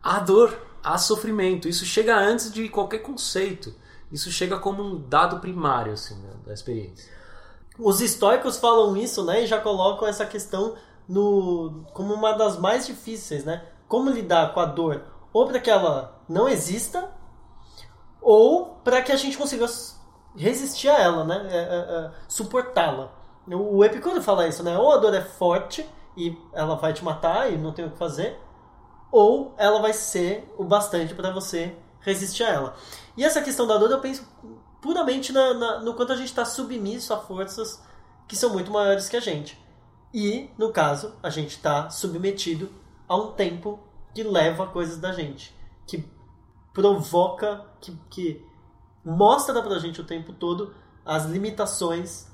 a 0.01 0.19
dor, 0.19 0.57
a 0.83 0.97
sofrimento. 0.97 1.67
Isso 1.67 1.85
chega 1.85 2.17
antes 2.17 2.51
de 2.51 2.69
qualquer 2.69 2.99
conceito. 2.99 3.73
Isso 4.11 4.31
chega 4.31 4.57
como 4.59 4.83
um 4.83 5.01
dado 5.09 5.39
primário 5.39 5.93
assim, 5.93 6.15
da 6.45 6.53
experiência. 6.53 7.11
Os 7.77 7.99
estoicos 7.99 8.57
falam 8.57 8.95
isso, 8.95 9.25
né, 9.25 9.43
e 9.43 9.47
já 9.47 9.59
colocam 9.59 10.07
essa 10.07 10.25
questão 10.25 10.75
no 11.07 11.83
como 11.93 12.13
uma 12.13 12.31
das 12.33 12.57
mais 12.57 12.85
difíceis, 12.85 13.43
né? 13.43 13.63
Como 13.95 14.09
lidar 14.09 14.53
com 14.53 14.59
a 14.59 14.65
dor, 14.65 15.05
ou 15.31 15.47
para 15.47 15.57
que 15.57 15.71
ela 15.71 16.21
não 16.27 16.49
exista, 16.49 17.09
ou 18.21 18.75
para 18.83 19.01
que 19.01 19.09
a 19.09 19.15
gente 19.15 19.37
consiga 19.37 19.65
resistir 20.35 20.89
a 20.89 20.99
ela, 20.99 21.23
né? 21.23 21.47
É, 21.49 21.57
é, 21.57 21.59
é, 21.59 22.11
suportá-la. 22.27 23.09
O 23.47 23.85
Epicuro 23.85 24.21
fala 24.21 24.49
isso, 24.49 24.63
né? 24.63 24.77
Ou 24.77 24.91
a 24.91 24.97
dor 24.97 25.13
é 25.13 25.21
forte 25.21 25.89
e 26.17 26.37
ela 26.51 26.75
vai 26.75 26.91
te 26.91 27.05
matar 27.05 27.49
e 27.49 27.57
não 27.57 27.71
tem 27.71 27.85
o 27.85 27.89
que 27.89 27.97
fazer, 27.97 28.37
ou 29.09 29.53
ela 29.57 29.81
vai 29.81 29.93
ser 29.93 30.53
o 30.57 30.65
bastante 30.65 31.15
para 31.15 31.31
você 31.31 31.73
resistir 32.01 32.43
a 32.43 32.49
ela. 32.49 32.75
E 33.15 33.23
essa 33.23 33.41
questão 33.41 33.65
da 33.65 33.77
dor 33.77 33.89
eu 33.91 34.01
penso 34.01 34.27
puramente 34.81 35.31
na, 35.31 35.53
na, 35.53 35.79
no 35.79 35.93
quanto 35.93 36.11
a 36.11 36.17
gente 36.17 36.27
está 36.27 36.43
submisso 36.43 37.13
a 37.13 37.17
forças 37.17 37.81
que 38.27 38.35
são 38.35 38.49
muito 38.49 38.71
maiores 38.73 39.07
que 39.07 39.15
a 39.15 39.21
gente. 39.21 39.57
E, 40.13 40.49
no 40.57 40.73
caso, 40.73 41.15
a 41.23 41.29
gente 41.29 41.51
está 41.51 41.89
submetido 41.89 42.83
a 43.07 43.15
um 43.15 43.31
tempo 43.31 43.79
que 44.13 44.23
leva 44.23 44.67
coisas 44.67 44.97
da 44.97 45.11
gente, 45.11 45.55
que 45.85 46.07
provoca, 46.73 47.65
que, 47.81 47.95
que 48.09 48.45
mostra 49.03 49.61
pra 49.61 49.79
gente 49.79 50.01
o 50.01 50.05
tempo 50.05 50.33
todo 50.33 50.73
as 51.05 51.25
limitações, 51.25 52.27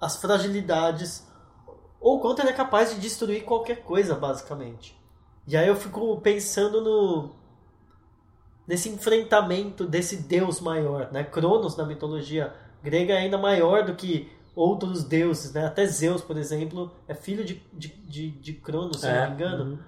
as 0.00 0.20
fragilidades, 0.20 1.26
ou 2.00 2.20
quanto 2.20 2.40
ele 2.40 2.50
é 2.50 2.54
capaz 2.54 2.94
de 2.94 3.00
destruir 3.00 3.44
qualquer 3.44 3.82
coisa, 3.82 4.14
basicamente. 4.14 4.98
E 5.46 5.56
aí 5.56 5.66
eu 5.66 5.76
fico 5.76 6.20
pensando 6.20 6.80
no 6.80 7.40
nesse 8.66 8.88
enfrentamento 8.88 9.84
desse 9.84 10.16
deus 10.16 10.60
maior, 10.60 11.10
né? 11.10 11.24
Cronos 11.24 11.76
na 11.76 11.84
mitologia 11.84 12.54
grega 12.80 13.14
é 13.14 13.18
ainda 13.18 13.36
maior 13.36 13.84
do 13.84 13.96
que 13.96 14.30
outros 14.54 15.04
deuses, 15.04 15.52
né? 15.52 15.66
Até 15.66 15.86
Zeus, 15.86 16.22
por 16.22 16.36
exemplo, 16.36 16.90
é 17.06 17.14
filho 17.14 17.44
de, 17.44 17.62
de, 17.72 17.88
de, 17.88 18.30
de 18.30 18.52
Cronos, 18.54 19.00
se 19.00 19.06
é. 19.06 19.20
não 19.20 19.28
me 19.28 19.34
engano. 19.34 19.64
Uhum. 19.64 19.78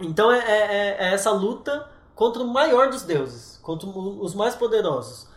Então 0.00 0.32
é, 0.32 0.38
é, 0.38 0.58
é, 0.58 0.96
é, 0.98 1.14
essa 1.14 1.30
luta 1.30 1.88
contra 2.14 2.42
o 2.42 2.48
maior 2.48 2.90
dos 2.90 3.02
deuses, 3.02 3.58
contra 3.62 3.88
os 3.88 4.34
mais 4.34 4.54
poderosos. 4.54 5.28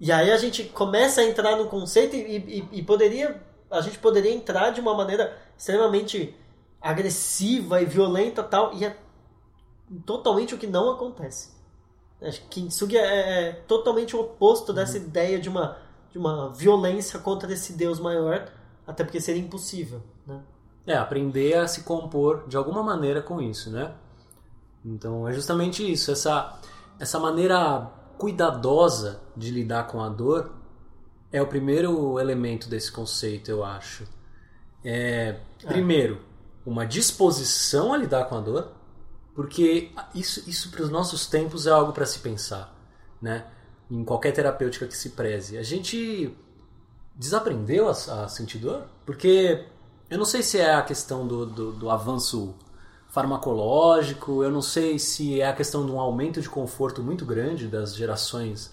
E 0.00 0.12
aí 0.12 0.30
a 0.30 0.36
gente 0.36 0.64
começa 0.64 1.20
a 1.20 1.24
entrar 1.24 1.56
no 1.56 1.66
conceito 1.66 2.14
e, 2.14 2.36
e, 2.36 2.68
e 2.78 2.82
poderia 2.82 3.42
a 3.70 3.80
gente 3.80 3.98
poderia 3.98 4.32
entrar 4.32 4.70
de 4.70 4.80
uma 4.80 4.94
maneira 4.94 5.36
extremamente 5.56 6.34
agressiva 6.80 7.82
e 7.82 7.84
violenta 7.84 8.42
tal 8.42 8.72
e 8.74 8.84
é 8.84 8.96
totalmente 10.06 10.54
o 10.54 10.58
que 10.58 10.66
não 10.66 10.90
acontece. 10.90 11.50
Acho 12.20 12.40
que 12.42 12.62
Kintsugi 12.62 12.96
é, 12.96 13.48
é 13.48 13.52
totalmente 13.52 14.16
o 14.16 14.20
oposto 14.20 14.72
dessa 14.72 14.98
uhum. 14.98 15.04
ideia 15.04 15.38
de 15.38 15.48
uma 15.48 15.76
de 16.10 16.18
uma 16.18 16.50
violência 16.50 17.18
contra 17.18 17.52
esse 17.52 17.72
Deus 17.72 18.00
maior, 18.00 18.50
até 18.86 19.04
porque 19.04 19.20
seria 19.20 19.42
impossível, 19.42 20.02
né? 20.26 20.40
É, 20.86 20.96
aprender 20.96 21.54
a 21.54 21.68
se 21.68 21.82
compor 21.82 22.48
de 22.48 22.56
alguma 22.56 22.82
maneira 22.82 23.20
com 23.20 23.42
isso, 23.42 23.70
né? 23.70 23.92
Então 24.84 25.28
é 25.28 25.32
justamente 25.32 25.90
isso, 25.90 26.10
essa, 26.10 26.58
essa 26.98 27.18
maneira 27.18 27.90
cuidadosa 28.16 29.20
de 29.36 29.50
lidar 29.50 29.86
com 29.86 30.02
a 30.02 30.08
dor 30.08 30.52
é 31.30 31.42
o 31.42 31.46
primeiro 31.46 32.18
elemento 32.18 32.68
desse 32.68 32.90
conceito, 32.90 33.50
eu 33.50 33.62
acho. 33.62 34.04
É, 34.82 35.40
primeiro, 35.66 36.20
uma 36.64 36.86
disposição 36.86 37.92
a 37.92 37.96
lidar 37.96 38.24
com 38.24 38.36
a 38.36 38.40
dor, 38.40 38.72
porque 39.34 39.92
isso, 40.14 40.48
isso 40.48 40.70
para 40.70 40.82
os 40.82 40.90
nossos 40.90 41.26
tempos 41.26 41.66
é 41.66 41.70
algo 41.70 41.92
para 41.92 42.06
se 42.06 42.18
pensar, 42.20 42.74
né? 43.20 43.46
Em 43.90 44.04
qualquer 44.04 44.32
terapêutica 44.32 44.86
que 44.86 44.96
se 44.96 45.10
preze. 45.10 45.56
A 45.56 45.62
gente 45.62 46.34
desaprendeu 47.14 47.88
a, 47.88 47.92
a 47.92 48.28
sentir 48.28 48.58
dor, 48.58 48.84
porque 49.04 49.64
eu 50.10 50.16
não 50.16 50.24
sei 50.24 50.42
se 50.42 50.58
é 50.58 50.74
a 50.74 50.82
questão 50.82 51.26
do, 51.26 51.44
do, 51.44 51.72
do 51.72 51.90
avanço 51.90 52.54
farmacológico, 53.08 54.44
eu 54.44 54.50
não 54.50 54.62
sei 54.62 54.98
se 54.98 55.40
é 55.40 55.48
a 55.48 55.52
questão 55.52 55.84
de 55.84 55.90
um 55.90 55.98
aumento 55.98 56.40
de 56.40 56.48
conforto 56.48 57.02
muito 57.02 57.24
grande 57.24 57.66
das 57.66 57.96
gerações 57.96 58.70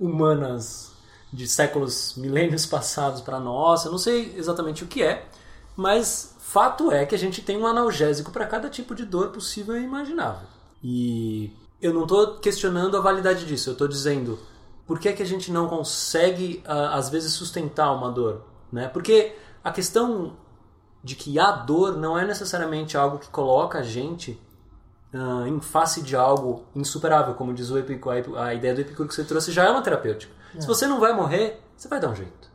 humanas 0.00 0.92
de 1.32 1.46
séculos, 1.46 2.14
milênios 2.16 2.66
passados 2.66 3.20
para 3.20 3.38
nós, 3.38 3.84
eu 3.84 3.90
não 3.90 3.98
sei 3.98 4.34
exatamente 4.36 4.84
o 4.84 4.86
que 4.86 5.02
é, 5.02 5.26
mas 5.76 6.34
fato 6.38 6.90
é 6.90 7.04
que 7.04 7.14
a 7.14 7.18
gente 7.18 7.42
tem 7.42 7.56
um 7.56 7.66
analgésico 7.66 8.30
para 8.30 8.46
cada 8.46 8.68
tipo 8.70 8.94
de 8.94 9.04
dor 9.04 9.28
possível 9.28 9.76
e 9.76 9.82
imaginável. 9.82 10.46
E 10.82 11.50
eu 11.80 11.92
não 11.92 12.02
estou 12.02 12.36
questionando 12.36 12.96
a 12.96 13.00
validade 13.00 13.44
disso, 13.44 13.70
eu 13.70 13.72
estou 13.72 13.88
dizendo 13.88 14.38
por 14.86 14.98
que, 14.98 15.08
é 15.08 15.12
que 15.12 15.22
a 15.22 15.26
gente 15.26 15.50
não 15.50 15.68
consegue, 15.68 16.62
ah, 16.66 16.94
às 16.94 17.08
vezes, 17.08 17.32
sustentar 17.32 17.92
uma 17.92 18.10
dor. 18.10 18.44
Né? 18.72 18.88
Porque 18.88 19.34
a 19.62 19.70
questão 19.70 20.36
de 21.02 21.14
que 21.14 21.38
a 21.38 21.52
dor 21.52 21.96
não 21.96 22.18
é 22.18 22.26
necessariamente 22.26 22.96
algo 22.96 23.18
que 23.18 23.28
coloca 23.28 23.78
a 23.78 23.82
gente 23.82 24.40
uh, 25.12 25.46
em 25.46 25.60
face 25.60 26.02
de 26.02 26.16
algo 26.16 26.64
insuperável, 26.74 27.34
como 27.34 27.52
diz 27.52 27.70
o 27.70 27.78
Epicuro, 27.78 28.38
a 28.38 28.54
ideia 28.54 28.74
do 28.74 28.80
Epicuro 28.80 29.08
que 29.08 29.14
você 29.14 29.24
trouxe 29.24 29.52
já 29.52 29.64
é 29.64 29.70
uma 29.70 29.82
terapêutica. 29.82 30.32
É. 30.54 30.60
Se 30.60 30.66
você 30.66 30.86
não 30.86 30.98
vai 30.98 31.12
morrer, 31.12 31.60
você 31.76 31.88
vai 31.88 32.00
dar 32.00 32.08
um 32.08 32.14
jeito 32.14 32.50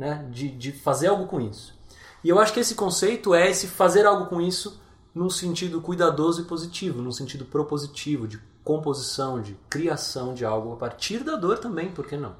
né? 0.00 0.26
de, 0.30 0.48
de 0.48 0.72
fazer 0.72 1.08
algo 1.08 1.26
com 1.26 1.40
isso. 1.40 1.78
E 2.24 2.28
eu 2.30 2.38
acho 2.38 2.54
que 2.54 2.60
esse 2.60 2.74
conceito 2.74 3.34
é 3.34 3.50
esse 3.50 3.66
fazer 3.66 4.06
algo 4.06 4.26
com 4.26 4.40
isso 4.40 4.80
num 5.14 5.28
sentido 5.28 5.80
cuidadoso 5.80 6.40
e 6.40 6.44
positivo, 6.44 7.02
num 7.02 7.12
sentido 7.12 7.44
propositivo, 7.44 8.26
de 8.26 8.40
composição, 8.64 9.40
de 9.40 9.54
criação 9.68 10.34
de 10.34 10.44
algo 10.44 10.72
a 10.72 10.76
partir 10.76 11.24
da 11.24 11.36
dor 11.36 11.58
também, 11.58 11.90
por 11.90 12.06
que 12.06 12.16
não? 12.16 12.36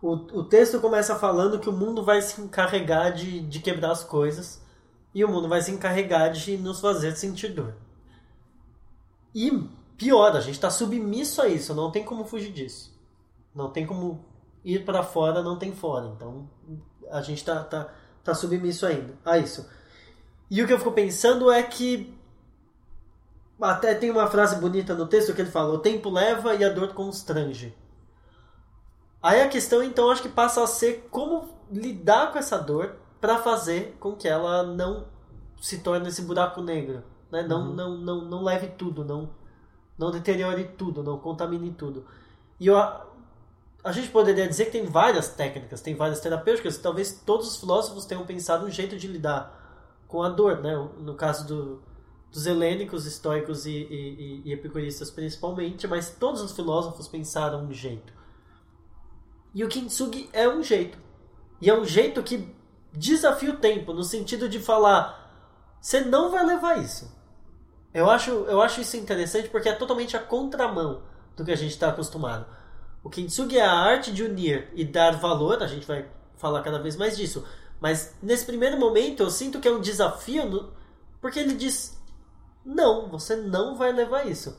O, 0.00 0.12
o 0.12 0.44
texto 0.44 0.80
começa 0.80 1.16
falando 1.16 1.58
que 1.58 1.68
o 1.68 1.72
mundo 1.72 2.04
vai 2.04 2.22
se 2.22 2.40
encarregar 2.40 3.12
de, 3.12 3.40
de 3.40 3.58
quebrar 3.60 3.90
as 3.90 4.04
coisas 4.04 4.62
e 5.14 5.24
o 5.24 5.28
mundo 5.28 5.48
vai 5.48 5.60
se 5.60 5.72
encarregar 5.72 6.30
de 6.30 6.56
nos 6.56 6.80
fazer 6.80 7.16
sentir 7.16 7.48
dor. 7.48 7.74
E 9.34 9.68
pior, 9.96 10.36
a 10.36 10.40
gente 10.40 10.54
está 10.54 10.70
submisso 10.70 11.42
a 11.42 11.48
isso, 11.48 11.74
não 11.74 11.90
tem 11.90 12.04
como 12.04 12.24
fugir 12.24 12.52
disso. 12.52 12.96
Não 13.54 13.70
tem 13.70 13.84
como 13.84 14.24
ir 14.64 14.84
para 14.84 15.02
fora, 15.02 15.42
não 15.42 15.58
tem 15.58 15.72
fora. 15.72 16.12
Então 16.14 16.48
a 17.10 17.20
gente 17.20 17.38
está 17.38 17.64
tá, 17.64 17.92
tá 18.22 18.34
submisso 18.34 18.86
ainda 18.86 19.14
a 19.24 19.38
isso. 19.38 19.68
E 20.50 20.62
o 20.62 20.66
que 20.66 20.72
eu 20.72 20.78
fico 20.78 20.92
pensando 20.92 21.50
é 21.50 21.62
que 21.62 22.16
até 23.60 23.94
tem 23.94 24.10
uma 24.10 24.28
frase 24.28 24.60
bonita 24.60 24.94
no 24.94 25.06
texto 25.06 25.34
que 25.34 25.40
ele 25.40 25.50
fala: 25.50 25.74
o 25.74 25.78
tempo 25.78 26.10
leva 26.10 26.54
e 26.54 26.64
a 26.64 26.68
dor 26.68 26.94
constrange. 26.94 27.74
Aí 29.22 29.40
a 29.40 29.48
questão 29.48 29.82
então 29.82 30.10
acho 30.10 30.22
que 30.22 30.28
passa 30.28 30.62
a 30.62 30.66
ser 30.66 31.08
como 31.10 31.48
lidar 31.70 32.32
com 32.32 32.38
essa 32.38 32.56
dor 32.56 32.96
para 33.20 33.38
fazer 33.38 33.96
com 33.98 34.14
que 34.14 34.28
ela 34.28 34.62
não 34.62 35.06
se 35.60 35.78
torne 35.78 36.08
esse 36.08 36.22
buraco 36.22 36.62
negro, 36.62 37.02
né? 37.30 37.42
Não, 37.42 37.68
uhum. 37.68 37.74
não, 37.74 37.98
não, 37.98 38.24
não 38.24 38.44
leve 38.44 38.68
tudo, 38.68 39.04
não, 39.04 39.28
não 39.98 40.12
deteriore 40.12 40.64
tudo, 40.76 41.02
não 41.02 41.18
contamine 41.18 41.72
tudo. 41.72 42.06
E 42.60 42.68
eu, 42.68 42.76
a 42.76 43.92
gente 43.92 44.08
poderia 44.08 44.46
dizer 44.46 44.66
que 44.66 44.72
tem 44.72 44.86
várias 44.86 45.28
técnicas, 45.28 45.80
tem 45.80 45.96
várias 45.96 46.20
terapêuticas, 46.20 46.78
talvez 46.78 47.20
todos 47.26 47.48
os 47.48 47.56
filósofos 47.56 48.04
tenham 48.04 48.24
pensado 48.24 48.64
um 48.64 48.70
jeito 48.70 48.96
de 48.96 49.08
lidar 49.08 50.04
com 50.06 50.22
a 50.22 50.28
dor, 50.28 50.60
né? 50.60 50.74
No 51.00 51.14
caso 51.14 51.46
do, 51.46 51.82
dos 52.30 52.46
helênicos, 52.46 53.06
estoicos 53.06 53.66
e, 53.66 53.70
e, 53.70 54.42
e, 54.44 54.52
epicuristas 54.52 55.10
principalmente, 55.10 55.86
mas 55.86 56.10
todos 56.10 56.40
os 56.40 56.52
filósofos 56.52 57.08
pensaram 57.08 57.64
um 57.64 57.72
jeito. 57.72 58.12
E 59.54 59.64
o 59.64 59.68
kintsugi 59.68 60.28
é 60.32 60.48
um 60.48 60.62
jeito. 60.62 60.98
E 61.60 61.70
é 61.70 61.74
um 61.74 61.84
jeito 61.84 62.22
que 62.22 62.54
desafia 62.92 63.50
o 63.50 63.56
tempo, 63.56 63.92
no 63.92 64.04
sentido 64.04 64.48
de 64.48 64.58
falar, 64.58 65.76
você 65.80 66.00
não 66.00 66.30
vai 66.30 66.44
levar 66.44 66.78
isso. 66.78 67.10
Eu 67.92 68.10
acho, 68.10 68.30
eu 68.30 68.60
acho 68.60 68.80
isso 68.80 68.96
interessante 68.96 69.48
porque 69.48 69.68
é 69.68 69.72
totalmente 69.72 70.16
a 70.16 70.20
contramão 70.20 71.02
do 71.36 71.44
que 71.44 71.50
a 71.50 71.56
gente 71.56 71.72
está 71.72 71.88
acostumado. 71.88 72.46
O 73.02 73.08
kintsugi 73.08 73.58
é 73.58 73.64
a 73.64 73.72
arte 73.72 74.12
de 74.12 74.22
unir 74.22 74.68
e 74.74 74.84
dar 74.84 75.16
valor, 75.16 75.62
a 75.62 75.66
gente 75.66 75.86
vai 75.86 76.06
falar 76.36 76.62
cada 76.62 76.78
vez 76.78 76.96
mais 76.96 77.16
disso. 77.16 77.44
Mas 77.80 78.14
nesse 78.22 78.44
primeiro 78.44 78.78
momento 78.78 79.22
eu 79.22 79.30
sinto 79.30 79.60
que 79.60 79.68
é 79.68 79.72
um 79.72 79.80
desafio, 79.80 80.46
no, 80.46 80.72
porque 81.20 81.38
ele 81.38 81.54
diz: 81.54 81.97
não, 82.64 83.08
você 83.08 83.36
não 83.36 83.76
vai 83.76 83.92
levar 83.92 84.26
isso. 84.26 84.56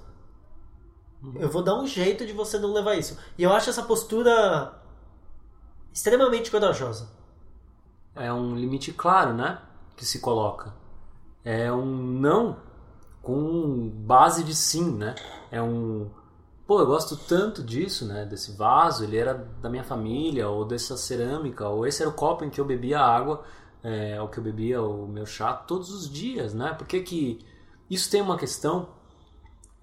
Uhum. 1.22 1.36
Eu 1.38 1.50
vou 1.50 1.62
dar 1.64 1.76
um 1.76 1.86
jeito 1.86 2.26
de 2.26 2.34
você 2.34 2.58
não 2.58 2.74
levar 2.74 2.96
isso. 2.96 3.18
E 3.38 3.44
eu 3.44 3.52
acho 3.54 3.70
essa 3.70 3.84
postura 3.84 4.74
extremamente 5.94 6.50
corajosa 6.50 7.20
é 8.20 8.32
um 8.32 8.56
limite 8.56 8.92
claro, 8.92 9.34
né? 9.34 9.60
Que 9.96 10.06
se 10.06 10.20
coloca. 10.20 10.74
É 11.44 11.72
um 11.72 11.86
não 11.86 12.58
com 13.22 13.90
base 13.90 14.44
de 14.44 14.54
sim, 14.56 14.92
né? 14.96 15.16
É 15.52 15.62
um 15.62 16.10
pô, 16.68 16.80
eu 16.82 16.86
gosto 16.86 17.18
tanto 17.18 17.64
disso, 17.64 18.06
né? 18.06 18.26
Desse 18.26 18.52
vaso, 18.52 19.04
ele 19.04 19.18
era 19.18 19.34
da 19.34 19.70
minha 19.70 19.84
família, 19.84 20.50
ou 20.50 20.66
dessa 20.66 20.96
cerâmica, 20.98 21.68
ou 21.68 21.88
esse 21.88 22.02
era 22.02 22.10
o 22.10 22.14
copo 22.14 22.44
em 22.46 22.50
que 22.50 22.62
eu 22.62 22.66
bebia 22.66 23.00
água, 23.00 23.44
é, 23.84 24.22
ou 24.22 24.28
que 24.28 24.38
eu 24.38 24.44
bebia 24.44 24.82
o 24.82 25.08
meu 25.08 25.26
chá 25.26 25.54
todos 25.54 25.90
os 25.92 26.10
dias, 26.10 26.54
né? 26.54 26.74
Porque 26.78 27.02
que 27.02 27.40
isso 27.90 28.10
tem 28.10 28.22
uma 28.22 28.38
questão 28.38 28.90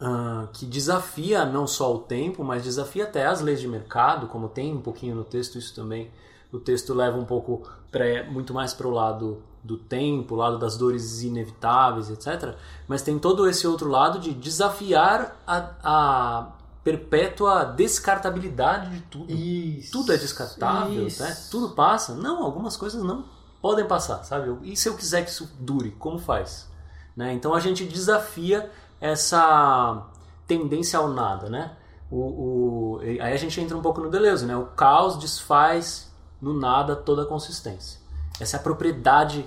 uh, 0.00 0.46
que 0.52 0.66
desafia 0.66 1.44
não 1.44 1.66
só 1.66 1.94
o 1.94 1.98
tempo, 1.98 2.44
mas 2.44 2.62
desafia 2.62 3.04
até 3.04 3.26
as 3.26 3.40
leis 3.40 3.60
de 3.60 3.68
mercado, 3.68 4.26
como 4.26 4.48
tem 4.48 4.74
um 4.74 4.80
pouquinho 4.80 5.14
no 5.14 5.24
texto 5.24 5.58
isso 5.58 5.74
também 5.74 6.10
o 6.52 6.58
texto 6.58 6.94
leva 6.94 7.18
um 7.18 7.24
pouco 7.24 7.62
pra, 7.90 8.24
muito 8.30 8.54
mais 8.54 8.72
para 8.72 8.86
o 8.86 8.90
lado 8.90 9.42
do 9.62 9.76
tempo, 9.76 10.34
o 10.34 10.38
lado 10.38 10.58
das 10.58 10.76
dores 10.76 11.22
inevitáveis, 11.22 12.08
etc. 12.10 12.54
Mas 12.86 13.02
tem 13.02 13.18
todo 13.18 13.48
esse 13.48 13.66
outro 13.66 13.88
lado 13.88 14.18
de 14.18 14.32
desafiar 14.32 15.36
a, 15.46 15.70
a 15.82 16.52
perpétua 16.84 17.64
descartabilidade 17.64 18.90
de 18.90 19.00
tudo. 19.02 19.32
Isso, 19.32 19.90
tudo 19.90 20.12
é 20.12 20.16
descartável, 20.16 21.08
né? 21.18 21.36
tudo 21.50 21.70
passa. 21.70 22.14
Não, 22.14 22.44
algumas 22.44 22.76
coisas 22.76 23.02
não 23.02 23.24
podem 23.60 23.86
passar, 23.86 24.22
sabe? 24.22 24.56
E 24.62 24.76
se 24.76 24.88
eu 24.88 24.96
quiser 24.96 25.24
que 25.24 25.30
isso 25.30 25.50
dure, 25.58 25.90
como 25.98 26.18
faz? 26.18 26.68
Né? 27.16 27.32
Então 27.32 27.54
a 27.54 27.60
gente 27.60 27.84
desafia 27.84 28.70
essa 29.00 30.06
tendência 30.46 30.98
ao 30.98 31.08
nada, 31.08 31.48
né? 31.48 31.76
O, 32.10 32.18
o, 32.18 33.00
aí 33.00 33.32
a 33.32 33.36
gente 33.36 33.60
entra 33.60 33.76
um 33.76 33.82
pouco 33.82 34.00
no 34.00 34.10
Deleuze, 34.10 34.46
né? 34.46 34.56
O 34.56 34.66
caos 34.66 35.18
desfaz 35.18 36.12
no 36.40 36.52
nada 36.52 36.94
toda 36.94 37.22
a 37.22 37.26
consistência. 37.26 37.98
Essa 38.38 38.56
é 38.56 38.60
a 38.60 38.62
propriedade 38.62 39.44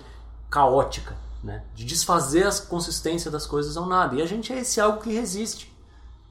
caótica, 0.49 1.15
né? 1.43 1.63
de 1.75 1.85
desfazer 1.85 2.47
a 2.47 2.51
consistência 2.67 3.29
das 3.29 3.45
coisas 3.45 3.77
ao 3.77 3.85
nada. 3.85 4.15
E 4.15 4.21
a 4.21 4.25
gente 4.25 4.51
é 4.51 4.59
esse 4.59 4.81
algo 4.81 5.01
que 5.01 5.13
resiste. 5.13 5.73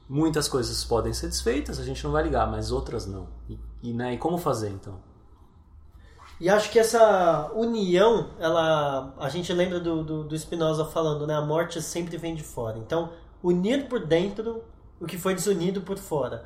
Muitas 0.07 0.47
coisas 0.47 0.83
podem 0.83 1.13
ser 1.13 1.27
desfeitas, 1.27 1.79
a 1.79 1.83
gente 1.83 2.03
não 2.03 2.11
vai 2.11 2.23
ligar, 2.23 2.49
mas 2.49 2.71
outras 2.71 3.05
não. 3.05 3.27
E, 3.47 3.59
e, 3.81 3.93
né, 3.93 4.13
e 4.13 4.17
como 4.17 4.37
fazer 4.37 4.69
então? 4.69 4.99
E 6.39 6.49
acho 6.49 6.71
que 6.71 6.79
essa 6.79 7.51
união, 7.53 8.29
ela, 8.39 9.13
a 9.19 9.27
gente 9.27 9.51
lembra 9.51 9.79
do, 9.79 10.03
do, 10.03 10.23
do 10.23 10.37
Spinoza 10.37 10.85
falando, 10.85 11.27
né? 11.27 11.35
A 11.35 11.41
morte 11.41 11.81
sempre 11.81 12.15
vem 12.17 12.33
de 12.33 12.43
fora. 12.43 12.77
Então, 12.77 13.09
unir 13.43 13.87
por 13.89 14.05
dentro 14.05 14.63
o 14.99 15.05
que 15.05 15.17
foi 15.17 15.35
desunido 15.35 15.81
por 15.81 15.97
fora. 15.97 16.45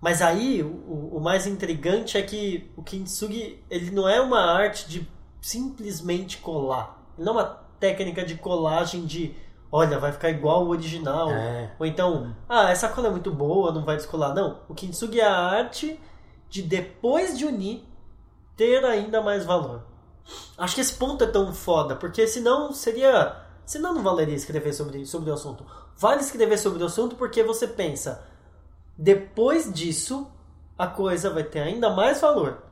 Mas 0.00 0.20
aí, 0.20 0.62
o, 0.62 1.16
o 1.16 1.20
mais 1.20 1.46
intrigante 1.46 2.18
é 2.18 2.22
que 2.22 2.70
o 2.76 2.82
kintsugi, 2.82 3.64
ele 3.70 3.90
não 3.90 4.06
é 4.06 4.20
uma 4.20 4.40
arte 4.40 4.86
de 4.86 5.08
simplesmente 5.40 6.38
colar. 6.38 7.02
Ele 7.16 7.24
não 7.24 7.40
é 7.40 7.42
uma 7.42 7.64
técnica 7.80 8.22
de 8.22 8.34
colagem 8.34 9.06
de, 9.06 9.34
olha, 9.72 9.98
vai 9.98 10.12
ficar 10.12 10.28
igual 10.28 10.66
o 10.66 10.68
original. 10.68 11.30
É. 11.30 11.72
Ou 11.78 11.86
então, 11.86 12.34
ah, 12.46 12.70
essa 12.70 12.88
cola 12.90 13.08
é 13.08 13.10
muito 13.10 13.30
boa, 13.30 13.72
não 13.72 13.82
vai 13.82 13.96
descolar. 13.96 14.34
Não, 14.34 14.60
o 14.68 14.74
kintsugi 14.74 15.20
é 15.20 15.26
a 15.26 15.34
arte 15.34 15.98
de 16.50 16.60
depois 16.60 17.38
de 17.38 17.46
unir, 17.46 17.82
ter 18.56 18.84
ainda 18.84 19.22
mais 19.22 19.44
valor. 19.44 19.82
Acho 20.56 20.74
que 20.74 20.80
esse 20.80 20.94
ponto 20.94 21.24
é 21.24 21.26
tão 21.26 21.52
foda, 21.52 21.96
porque 21.96 22.26
senão 22.26 22.72
seria... 22.72 23.42
Senão 23.66 23.94
não 23.94 24.02
valeria 24.02 24.34
escrever 24.34 24.72
sobre, 24.72 25.06
sobre 25.06 25.30
o 25.30 25.34
assunto. 25.34 25.64
Vale 25.96 26.20
escrever 26.20 26.58
sobre 26.58 26.82
o 26.82 26.86
assunto 26.86 27.16
porque 27.16 27.42
você 27.42 27.66
pensa 27.66 28.22
depois 28.96 29.72
disso, 29.72 30.28
a 30.78 30.86
coisa 30.86 31.30
vai 31.30 31.44
ter 31.44 31.60
ainda 31.60 31.90
mais 31.90 32.20
valor. 32.20 32.62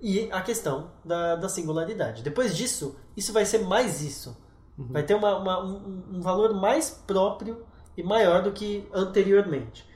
E 0.00 0.30
a 0.32 0.40
questão 0.40 0.90
da, 1.04 1.36
da 1.36 1.48
singularidade. 1.48 2.22
Depois 2.22 2.56
disso, 2.56 2.96
isso 3.16 3.32
vai 3.32 3.44
ser 3.44 3.58
mais 3.58 4.02
isso. 4.02 4.36
Uhum. 4.76 4.88
Vai 4.90 5.02
ter 5.02 5.14
uma, 5.14 5.36
uma, 5.36 5.64
um, 5.64 6.04
um 6.14 6.20
valor 6.20 6.54
mais 6.54 6.90
próprio 6.90 7.64
e 7.96 8.02
maior 8.02 8.42
do 8.42 8.52
que 8.52 8.88
anteriormente. 8.92 9.88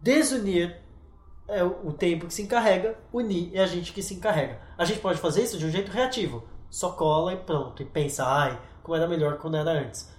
Desunir 0.00 0.81
é 1.52 1.62
o 1.62 1.92
tempo 1.92 2.26
que 2.26 2.34
se 2.34 2.42
encarrega, 2.42 2.98
unir 3.12 3.50
é 3.54 3.62
a 3.62 3.66
gente 3.66 3.92
que 3.92 4.02
se 4.02 4.14
encarrega. 4.14 4.60
A 4.76 4.84
gente 4.84 5.00
pode 5.00 5.18
fazer 5.18 5.42
isso 5.42 5.58
de 5.58 5.66
um 5.66 5.70
jeito 5.70 5.90
reativo. 5.90 6.42
Só 6.70 6.90
cola 6.92 7.34
e 7.34 7.36
pronto. 7.36 7.82
E 7.82 7.84
pensa, 7.84 8.24
ai, 8.24 8.58
como 8.82 8.96
era 8.96 9.06
melhor 9.06 9.36
quando 9.38 9.56
era 9.56 9.70
antes. 9.70 10.10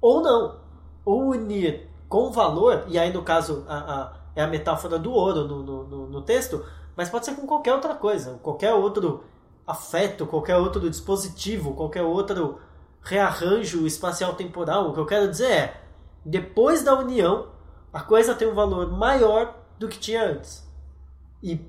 Ou 0.00 0.22
não. 0.22 0.60
Ou 1.04 1.30
unir 1.30 1.88
com 2.08 2.30
valor, 2.30 2.84
e 2.88 2.98
aí 2.98 3.12
no 3.12 3.22
caso 3.22 3.64
a, 3.68 3.76
a, 3.76 4.12
é 4.34 4.42
a 4.42 4.46
metáfora 4.46 4.98
do 4.98 5.12
ouro 5.12 5.46
no, 5.46 5.62
no, 5.62 6.06
no, 6.06 6.22
texto, 6.22 6.64
mas 6.96 7.10
pode 7.10 7.26
ser 7.26 7.34
com 7.34 7.46
qualquer 7.46 7.74
outra 7.74 7.94
coisa, 7.94 8.38
qualquer 8.42 8.72
outro 8.72 9.24
afeto, 9.66 10.26
qualquer 10.26 10.56
outro 10.56 10.88
dispositivo, 10.88 11.74
qualquer 11.74 12.02
outro 12.02 12.58
rearranjo 13.02 13.86
espacial 13.86 14.34
temporal. 14.34 14.88
O 14.88 14.94
que 14.94 15.00
eu 15.00 15.06
quero 15.06 15.28
dizer 15.28 15.50
é, 15.50 15.80
depois 16.24 16.82
da 16.82 16.98
união, 16.98 17.48
a 17.92 18.00
coisa 18.00 18.34
tem 18.34 18.48
um 18.48 18.54
valor 18.54 18.90
maior 18.90 19.54
do 19.78 19.88
que 19.88 19.98
tinha 19.98 20.24
antes. 20.24 20.67
E 21.42 21.60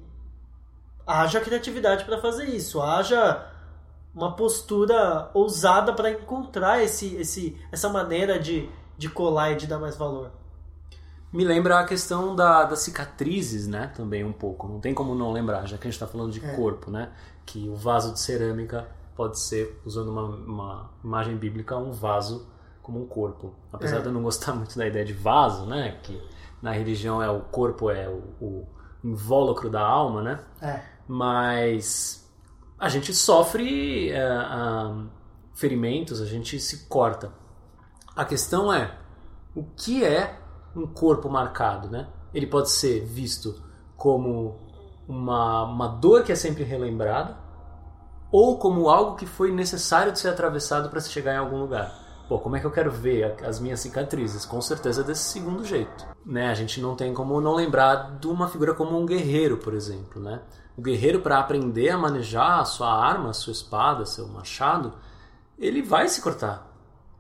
haja 1.06 1.42
criatividade 1.42 2.06
para 2.06 2.20
fazer 2.20 2.46
isso, 2.46 2.82
haja 2.82 3.48
uma 4.14 4.36
postura 4.36 5.30
ousada 5.34 5.94
para 5.94 6.12
encontrar 6.12 6.84
esse, 6.84 7.16
esse, 7.16 7.58
essa 7.72 7.90
maneira 7.90 8.40
de, 8.40 8.70
de 8.98 9.10
colar 9.10 9.52
e 9.52 9.56
de 9.56 9.68
dar 9.68 9.80
mais 9.80 9.96
valor. 9.96 10.32
Me 11.32 11.46
lembra 11.46 11.80
a 11.80 11.86
questão 11.86 12.36
da, 12.36 12.64
das 12.64 12.80
cicatrizes, 12.80 13.68
né? 13.68 13.92
Também 13.96 14.24
um 14.24 14.34
pouco. 14.34 14.68
Não 14.68 14.80
tem 14.80 14.96
como 14.96 15.14
não 15.14 15.32
lembrar, 15.32 15.68
já 15.68 15.78
que 15.78 15.88
a 15.88 15.92
gente 15.92 15.94
está 15.94 16.08
falando 16.08 16.32
de 16.32 16.44
é. 16.44 16.56
corpo, 16.56 16.90
né? 16.90 17.12
Que 17.46 17.70
o 17.70 17.76
vaso 17.76 18.14
de 18.14 18.20
cerâmica 18.20 18.88
pode 19.16 19.40
ser, 19.40 19.80
usando 19.86 20.10
uma, 20.10 20.24
uma 20.24 20.90
imagem 21.04 21.38
bíblica, 21.38 21.78
um 21.78 21.92
vaso 21.92 22.48
como 22.82 23.00
um 23.00 23.06
corpo. 23.06 23.54
Apesar 23.72 23.98
é. 23.98 24.02
de 24.02 24.08
eu 24.08 24.12
não 24.12 24.24
gostar 24.24 24.54
muito 24.54 24.76
da 24.76 24.88
ideia 24.88 25.06
de 25.06 25.14
vaso, 25.14 25.68
né? 25.68 26.00
Que 26.02 26.20
na 26.64 26.72
religião 26.72 27.22
é 27.22 27.30
o 27.30 27.42
corpo 27.42 27.92
é 27.92 28.10
o, 28.10 28.24
o 28.42 28.68
invólucro 29.04 29.70
da 29.70 29.82
alma, 29.82 30.22
né? 30.22 30.40
É. 30.62 30.82
Mas 31.08 32.30
a 32.78 32.90
gente 32.90 33.14
sofre 33.14 34.12
uh, 34.12 34.92
uh, 34.92 35.10
ferimentos, 35.54 36.22
a 36.22 36.26
gente 36.26 36.60
se 36.60 36.88
corta. 36.88 37.32
A 38.16 38.26
questão 38.26 38.72
é 38.72 38.98
o 39.56 39.64
que 39.64 40.04
é 40.04 40.40
um 40.76 40.88
corpo 40.88 41.30
marcado, 41.30 41.90
né? 41.90 42.08
Ele 42.34 42.48
pode 42.48 42.70
ser 42.70 43.04
visto 43.06 43.62
como 43.98 44.60
uma, 45.08 45.64
uma 45.64 45.88
dor 45.88 46.24
que 46.24 46.32
é 46.32 46.36
sempre 46.36 46.64
relembrada 46.64 47.38
ou 48.32 48.58
como 48.58 48.90
algo 48.90 49.16
que 49.16 49.26
foi 49.26 49.52
necessário 49.52 50.12
de 50.12 50.20
ser 50.20 50.30
atravessado 50.30 50.90
para 50.90 51.02
se 51.02 51.10
chegar 51.10 51.34
em 51.34 51.38
algum 51.38 51.60
lugar. 51.60 52.09
Pô, 52.30 52.38
como 52.38 52.56
é 52.56 52.60
que 52.60 52.68
eu 52.68 52.72
quero 52.72 52.92
ver 52.92 53.44
as 53.44 53.60
minhas 53.60 53.80
cicatrizes? 53.80 54.46
Com 54.46 54.62
certeza 54.62 55.04
desse 55.04 55.24
segundo 55.24 55.66
jeito. 55.66 56.06
Né? 56.24 56.48
A 56.48 56.54
gente 56.54 56.80
não 56.80 56.96
tem 56.96 57.12
como 57.12 57.42
não 57.42 57.56
lembrar 57.56 58.20
de 58.20 58.28
uma 58.28 58.48
figura 58.48 58.76
como 58.76 59.00
um 59.00 59.04
guerreiro, 59.04 59.58
por 59.58 59.74
exemplo. 59.74 60.22
Né? 60.22 60.40
O 60.78 60.82
guerreiro, 60.82 61.22
para 61.22 61.40
aprender 61.40 61.90
a 61.90 61.98
manejar 61.98 62.60
a 62.60 62.66
sua 62.66 62.94
arma, 62.94 63.32
a 63.32 63.34
sua 63.34 63.52
espada, 63.52 64.06
seu 64.06 64.28
machado, 64.28 64.94
ele 65.58 65.82
vai 65.82 66.08
se 66.08 66.22
cortar. 66.22 66.72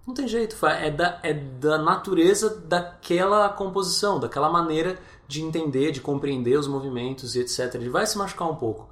Não 0.05 0.13
tem 0.13 0.27
jeito, 0.27 0.55
é 0.67 0.91
da, 0.91 1.19
é 1.23 1.33
da 1.33 1.79
natureza 1.79 2.61
daquela 2.65 3.49
composição, 3.49 4.19
daquela 4.19 4.49
maneira 4.49 4.99
de 5.27 5.41
entender, 5.41 5.91
de 5.91 6.01
compreender 6.01 6.57
os 6.57 6.67
movimentos 6.67 7.35
e 7.35 7.39
etc. 7.39 7.73
Ele 7.75 7.89
vai 7.89 8.05
se 8.05 8.17
machucar 8.17 8.47
um 8.47 8.55
pouco, 8.55 8.87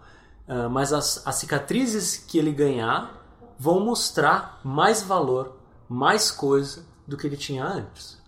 uh, 0.47 0.67
mas 0.69 0.93
as, 0.93 1.25
as 1.25 1.35
cicatrizes 1.35 2.17
que 2.17 2.37
ele 2.39 2.51
ganhar 2.51 3.23
vão 3.57 3.79
mostrar 3.79 4.59
mais 4.63 5.01
valor, 5.01 5.56
mais 5.87 6.31
coisa 6.31 6.85
do 7.07 7.15
que 7.17 7.27
ele 7.27 7.37
tinha 7.37 7.65
antes. 7.65 8.21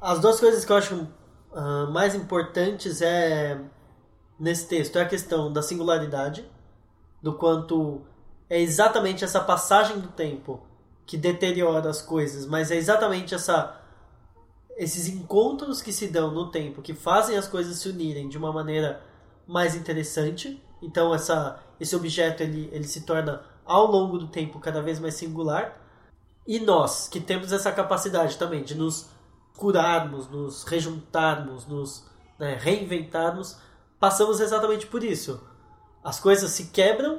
As 0.00 0.20
duas 0.20 0.40
coisas 0.40 0.64
que 0.64 0.72
eu 0.72 0.76
acho 0.76 0.94
uh, 0.94 1.90
mais 1.92 2.14
importantes 2.14 3.02
é 3.02 3.60
nesse 4.38 4.66
texto 4.68 4.96
é 4.96 5.02
a 5.02 5.08
questão 5.08 5.52
da 5.52 5.62
singularidade, 5.62 6.48
do 7.22 7.34
quanto 7.34 8.02
é 8.48 8.60
exatamente 8.60 9.24
essa 9.24 9.40
passagem 9.40 9.98
do 9.98 10.08
tempo 10.08 10.60
que 11.04 11.16
deteriora 11.16 11.88
as 11.88 12.02
coisas, 12.02 12.46
mas 12.46 12.70
é 12.70 12.76
exatamente 12.76 13.34
essa 13.34 13.80
esses 14.76 15.08
encontros 15.08 15.80
que 15.80 15.90
se 15.90 16.06
dão 16.08 16.30
no 16.30 16.50
tempo 16.50 16.82
que 16.82 16.92
fazem 16.92 17.38
as 17.38 17.48
coisas 17.48 17.78
se 17.78 17.88
unirem 17.88 18.28
de 18.28 18.36
uma 18.36 18.52
maneira 18.52 19.00
mais 19.46 19.74
interessante. 19.74 20.62
Então 20.82 21.14
essa 21.14 21.60
esse 21.80 21.96
objeto 21.96 22.42
ele, 22.42 22.68
ele 22.72 22.84
se 22.84 23.02
torna 23.02 23.42
ao 23.64 23.86
longo 23.86 24.18
do 24.18 24.28
tempo 24.28 24.60
cada 24.60 24.82
vez 24.82 24.98
mais 24.98 25.14
singular. 25.14 25.80
E 26.46 26.60
nós, 26.60 27.08
que 27.08 27.20
temos 27.20 27.52
essa 27.52 27.72
capacidade 27.72 28.36
também 28.38 28.62
de 28.62 28.74
nos 28.74 29.08
curarmos, 29.56 30.28
nos 30.28 30.64
rejuntarmos, 30.64 31.66
nos 31.66 32.06
né, 32.38 32.56
reinventarmos, 32.60 33.58
passamos 33.98 34.40
exatamente 34.40 34.86
por 34.86 35.02
isso. 35.02 35.40
As 36.04 36.20
coisas 36.20 36.50
se 36.52 36.66
quebram 36.66 37.18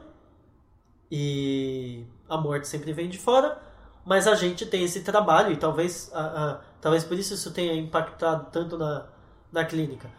e 1.12 2.06
a 2.30 2.38
morte 2.38 2.68
sempre 2.68 2.94
vem 2.94 3.10
de 3.10 3.18
fora, 3.18 3.62
mas 4.06 4.28
a 4.28 4.36
gente 4.36 4.66
tem 4.66 4.84
esse 4.84 5.02
trabalho 5.02 5.52
e 5.52 5.58
talvez, 5.58 6.10
a, 6.14 6.22
a, 6.22 6.62
talvez 6.80 7.04
por 7.04 7.18
isso 7.18 7.34
isso 7.34 7.52
tenha 7.52 7.74
impactado 7.74 8.48
tanto 8.52 8.78
na, 8.78 9.06
na 9.52 9.66
clínica. 9.66 10.10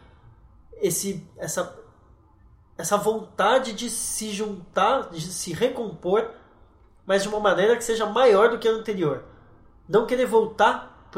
Esse, 0.74 1.26
essa, 1.38 1.78
essa 2.76 2.96
vontade 2.96 3.72
de 3.72 3.88
se 3.88 4.30
juntar, 4.32 5.08
de 5.10 5.20
se 5.20 5.52
recompor, 5.52 6.30
mas 7.08 7.22
de 7.22 7.28
uma 7.30 7.40
maneira 7.40 7.74
que 7.74 7.82
seja 7.82 8.04
maior 8.04 8.50
do 8.50 8.58
que 8.58 8.68
a 8.68 8.70
anterior. 8.70 9.24
Não 9.88 10.04
querer 10.04 10.26
voltar 10.26 11.08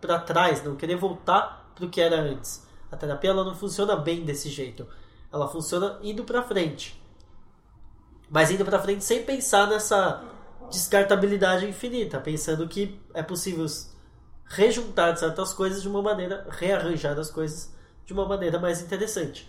para 0.00 0.18
trás, 0.20 0.64
não 0.64 0.74
querer 0.74 0.96
voltar 0.96 1.70
para 1.74 1.84
o 1.84 1.90
que 1.90 2.00
era 2.00 2.18
antes. 2.18 2.66
A 2.90 2.96
terapia 2.96 3.28
ela 3.28 3.44
não 3.44 3.54
funciona 3.54 3.94
bem 3.94 4.24
desse 4.24 4.48
jeito. 4.48 4.88
Ela 5.30 5.46
funciona 5.48 5.98
indo 6.02 6.24
para 6.24 6.42
frente. 6.42 6.98
Mas 8.30 8.50
indo 8.50 8.64
para 8.64 8.80
frente 8.80 9.04
sem 9.04 9.22
pensar 9.22 9.66
nessa 9.66 10.24
descartabilidade 10.70 11.66
infinita, 11.66 12.18
pensando 12.18 12.66
que 12.66 12.98
é 13.12 13.22
possível 13.22 13.66
rejuntar 14.46 15.14
certas 15.18 15.52
coisas 15.52 15.82
de 15.82 15.88
uma 15.88 16.00
maneira, 16.00 16.46
rearranjar 16.48 17.18
as 17.18 17.30
coisas 17.30 17.70
de 18.06 18.14
uma 18.14 18.26
maneira 18.26 18.58
mais 18.58 18.80
interessante. 18.80 19.46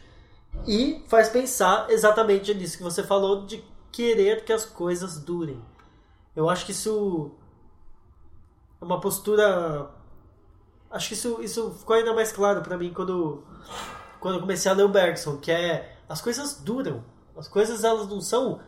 E 0.67 1.05
faz 1.07 1.29
pensar 1.29 1.89
exatamente 1.89 2.53
nisso 2.53 2.75
que 2.75 2.83
você 2.83 3.01
falou, 3.01 3.45
de 3.45 3.63
querer 3.97 4.45
que 4.45 4.53
as 4.53 4.63
coisas 4.63 5.17
durem. 5.17 5.59
Eu 6.35 6.47
acho 6.47 6.67
que 6.67 6.71
isso 6.71 7.31
é 8.79 8.85
uma 8.85 9.01
postura. 9.01 9.89
Acho 10.91 11.07
que 11.07 11.13
isso, 11.15 11.41
isso 11.41 11.71
ficou 11.71 11.95
ainda 11.95 12.13
mais 12.13 12.31
claro 12.31 12.61
para 12.61 12.77
mim 12.77 12.93
quando, 12.93 13.43
quando 14.19 14.35
eu 14.35 14.41
comecei 14.41 14.71
a 14.71 14.75
ler 14.75 14.83
o 14.83 14.89
Bergson, 14.89 15.37
que 15.37 15.51
é 15.51 15.97
as 16.07 16.21
coisas 16.21 16.61
duram. 16.61 17.03
As 17.35 17.47
coisas 17.47 17.83
elas 17.83 18.07
não 18.07 18.21
são 18.21 18.59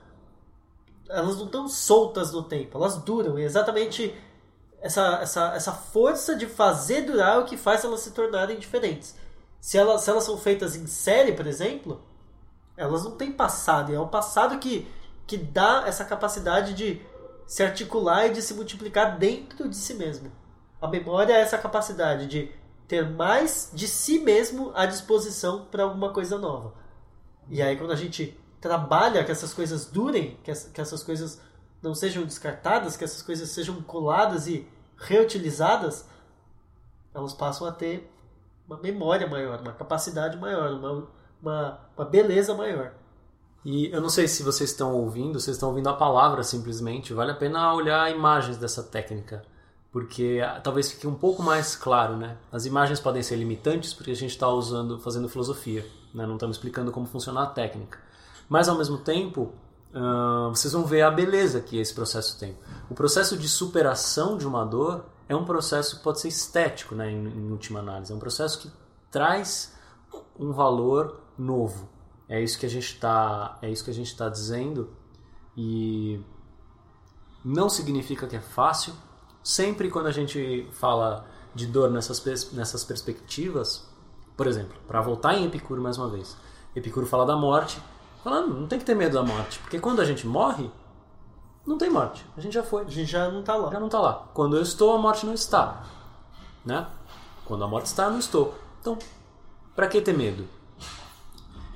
elas 1.07 1.37
não 1.37 1.45
estão 1.45 1.67
soltas 1.67 2.31
no 2.31 2.43
tempo, 2.43 2.77
elas 2.77 2.97
duram. 2.97 3.37
E 3.37 3.43
exatamente 3.43 4.15
essa, 4.81 5.19
essa, 5.21 5.53
essa 5.53 5.71
força 5.71 6.35
de 6.35 6.47
fazer 6.47 7.01
durar 7.03 7.35
é 7.35 7.39
o 7.39 7.45
que 7.45 7.55
faz 7.55 7.83
elas 7.83 7.99
se 7.99 8.11
tornarem 8.11 8.57
diferentes. 8.57 9.15
Se 9.61 9.77
elas, 9.77 10.01
se 10.01 10.09
elas 10.09 10.23
são 10.23 10.37
feitas 10.39 10.75
em 10.75 10.87
série, 10.87 11.33
por 11.33 11.45
exemplo, 11.45 12.01
elas 12.75 13.03
não 13.03 13.11
têm 13.11 13.31
passado. 13.31 13.91
E 13.91 13.95
é 13.95 13.99
o 13.99 14.07
passado 14.07 14.57
que, 14.57 14.87
que 15.29 15.37
dá 15.37 15.83
essa 15.85 16.03
capacidade 16.03 16.73
de 16.73 16.99
se 17.45 17.61
articular 17.61 18.25
e 18.25 18.33
de 18.33 18.41
se 18.41 18.55
multiplicar 18.55 19.19
dentro 19.19 19.69
de 19.69 19.75
si 19.75 19.93
mesmo. 19.93 20.31
A 20.81 20.87
memória 20.87 21.33
é 21.33 21.41
essa 21.41 21.55
capacidade 21.55 22.25
de 22.25 22.51
ter 22.87 23.07
mais 23.07 23.69
de 23.71 23.87
si 23.87 24.17
mesmo 24.17 24.71
à 24.73 24.87
disposição 24.87 25.65
para 25.65 25.83
alguma 25.83 26.11
coisa 26.11 26.39
nova. 26.39 26.73
E 27.47 27.61
aí, 27.61 27.77
quando 27.77 27.91
a 27.91 27.95
gente 27.95 28.35
trabalha 28.59 29.23
que 29.23 29.31
essas 29.31 29.53
coisas 29.53 29.85
durem, 29.85 30.35
que, 30.43 30.49
essas 30.49 31.03
coisas 31.03 31.39
não 31.79 31.93
sejam 31.93 32.23
descartadas, 32.23 32.97
que 32.97 33.03
essas 33.03 33.21
coisas 33.21 33.49
sejam 33.49 33.83
coladas 33.83 34.47
e 34.47 34.67
reutilizadas, 34.97 36.07
elas 37.13 37.33
passam 37.33 37.67
a 37.67 37.71
ter 37.71 38.11
uma 38.67 38.77
memória 38.77 39.27
maior, 39.27 39.61
uma 39.61 39.73
capacidade 39.73 40.37
maior, 40.37 40.71
uma, 40.71 41.07
uma, 41.39 41.79
uma 41.95 42.05
beleza 42.05 42.55
maior. 42.55 42.93
E 43.63 43.87
eu 43.91 44.01
não 44.01 44.09
sei 44.09 44.27
se 44.27 44.41
vocês 44.41 44.71
estão 44.71 44.93
ouvindo, 44.93 45.39
vocês 45.39 45.57
estão 45.57 45.69
ouvindo 45.69 45.89
a 45.89 45.93
palavra 45.93 46.43
simplesmente, 46.43 47.13
vale 47.13 47.31
a 47.31 47.35
pena 47.35 47.73
olhar 47.73 48.09
imagens 48.09 48.57
dessa 48.57 48.81
técnica, 48.81 49.43
porque 49.91 50.41
ah, 50.43 50.61
talvez 50.61 50.91
fique 50.91 51.05
um 51.05 51.15
pouco 51.15 51.43
mais 51.43 51.75
claro, 51.75 52.15
né? 52.15 52.37
As 52.51 52.65
imagens 52.65 52.99
podem 52.99 53.21
ser 53.21 53.35
limitantes 53.35 53.93
porque 53.93 54.11
a 54.11 54.15
gente 54.15 54.31
está 54.31 54.47
usando, 54.47 54.99
fazendo 54.99 55.27
filosofia, 55.27 55.85
né? 56.13 56.25
não 56.25 56.35
estamos 56.35 56.55
explicando 56.55 56.91
como 56.91 57.05
funciona 57.05 57.43
a 57.43 57.47
técnica. 57.47 57.99
Mas 58.47 58.69
ao 58.69 58.77
mesmo 58.77 58.97
tempo, 58.97 59.53
uh, 59.93 60.49
vocês 60.49 60.71
vão 60.73 60.85
ver 60.85 61.01
a 61.01 61.11
beleza 61.11 61.59
que 61.59 61.77
esse 61.77 61.93
processo 61.93 62.39
tem. 62.39 62.57
O 62.89 62.95
processo 62.95 63.37
de 63.37 63.49
superação 63.49 64.37
de 64.37 64.47
uma 64.47 64.63
dor 64.63 65.03
é 65.27 65.35
um 65.35 65.43
processo 65.43 65.97
que 65.97 66.03
pode 66.03 66.19
ser 66.21 66.29
estético, 66.29 66.95
né, 66.95 67.11
em, 67.11 67.27
em 67.27 67.51
última 67.51 67.79
análise. 67.79 68.11
É 68.11 68.15
um 68.15 68.19
processo 68.19 68.59
que 68.59 68.71
traz 69.11 69.73
um 70.39 70.51
valor 70.51 71.19
novo. 71.37 71.98
É 72.29 72.41
isso 72.41 72.59
que 72.59 72.65
a 72.65 72.69
gente 72.69 72.93
está, 72.93 73.57
é 73.61 73.69
isso 73.69 73.83
que 73.83 73.89
a 73.89 73.93
gente 73.93 74.07
está 74.07 74.29
dizendo 74.29 74.89
e 75.57 76.21
não 77.43 77.67
significa 77.67 78.27
que 78.27 78.35
é 78.35 78.39
fácil. 78.39 78.93
Sempre 79.43 79.89
quando 79.89 80.05
a 80.07 80.11
gente 80.11 80.67
fala 80.71 81.25
de 81.55 81.65
dor 81.65 81.89
nessas, 81.89 82.51
nessas 82.53 82.83
perspectivas, 82.83 83.89
Por 84.37 84.47
exemplo, 84.47 84.77
para 84.87 85.01
voltar 85.01 85.33
em 85.35 85.45
Epicuro 85.45 85.81
mais 85.81 85.97
uma 85.97 86.07
vez. 86.07 86.37
Epicuro 86.73 87.05
fala 87.05 87.25
da 87.25 87.35
morte, 87.35 87.81
falando, 88.23 88.53
não 88.57 88.67
tem 88.67 88.79
que 88.79 88.85
ter 88.85 88.95
medo 88.95 89.15
da 89.15 89.23
morte, 89.23 89.59
porque 89.59 89.79
quando 89.79 89.99
a 89.99 90.05
gente 90.05 90.25
morre, 90.25 90.71
não 91.65 91.77
tem 91.77 91.89
morte. 91.89 92.25
A 92.37 92.41
gente 92.41 92.53
já 92.53 92.63
foi. 92.63 92.83
A 92.83 92.89
gente 92.89 93.11
já 93.11 93.29
não 93.29 93.43
tá 93.43 93.55
lá. 93.55 93.69
Já 93.69 93.79
não 93.79 93.89
tá 93.89 93.99
lá. 93.99 94.29
Quando 94.33 94.55
eu 94.55 94.61
estou, 94.61 94.93
a 94.93 94.97
morte 94.97 95.25
não 95.25 95.33
está. 95.33 95.83
Né? 96.65 96.87
Quando 97.43 97.63
a 97.63 97.67
morte 97.67 97.87
está, 97.87 98.05
eu 98.05 98.11
não 98.11 98.19
estou. 98.19 98.55
Então, 98.79 98.97
para 99.75 99.87
que 99.87 99.99
ter 100.01 100.13
medo? 100.13 100.47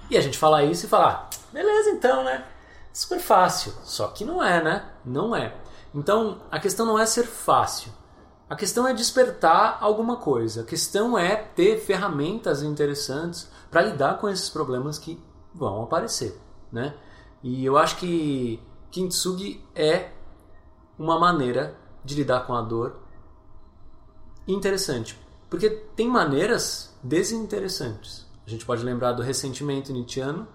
E 0.09 0.17
a 0.17 0.21
gente 0.21 0.37
fala 0.37 0.63
isso 0.63 0.85
e 0.85 0.89
fala, 0.89 1.11
ah, 1.11 1.29
beleza 1.51 1.89
então, 1.91 2.23
né? 2.23 2.45
Super 2.91 3.19
fácil. 3.19 3.73
Só 3.83 4.07
que 4.07 4.23
não 4.23 4.43
é, 4.43 4.63
né? 4.63 4.85
Não 5.03 5.35
é. 5.35 5.55
Então, 5.93 6.41
a 6.51 6.59
questão 6.59 6.85
não 6.85 6.99
é 6.99 7.05
ser 7.05 7.23
fácil. 7.23 7.91
A 8.49 8.55
questão 8.55 8.87
é 8.87 8.93
despertar 8.93 9.77
alguma 9.81 10.17
coisa. 10.17 10.61
A 10.61 10.65
questão 10.65 11.17
é 11.17 11.35
ter 11.35 11.79
ferramentas 11.79 12.61
interessantes 12.61 13.49
para 13.71 13.81
lidar 13.81 14.19
com 14.19 14.29
esses 14.29 14.49
problemas 14.49 14.99
que 14.99 15.19
vão 15.53 15.83
aparecer, 15.83 16.39
né? 16.71 16.93
E 17.41 17.65
eu 17.65 17.77
acho 17.77 17.97
que 17.97 18.61
Kintsugi 18.91 19.63
é 19.75 20.11
uma 20.97 21.19
maneira 21.19 21.75
de 22.03 22.15
lidar 22.15 22.45
com 22.45 22.53
a 22.53 22.61
dor 22.61 22.99
interessante, 24.47 25.19
porque 25.49 25.69
tem 25.69 26.07
maneiras 26.07 26.95
desinteressantes. 27.01 28.25
A 28.45 28.49
gente 28.49 28.65
pode 28.65 28.84
lembrar 28.84 29.13
do 29.13 29.21
ressentimento 29.21 29.93
nietzschiano, 29.93 30.47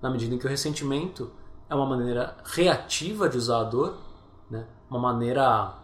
na 0.00 0.10
medida 0.10 0.34
em 0.34 0.38
que 0.38 0.46
o 0.46 0.48
ressentimento 0.48 1.30
é 1.68 1.74
uma 1.74 1.86
maneira 1.86 2.36
reativa 2.44 3.28
de 3.28 3.36
usar 3.36 3.60
a 3.60 3.64
dor, 3.64 3.96
né? 4.50 4.66
uma 4.88 4.98
maneira 4.98 5.74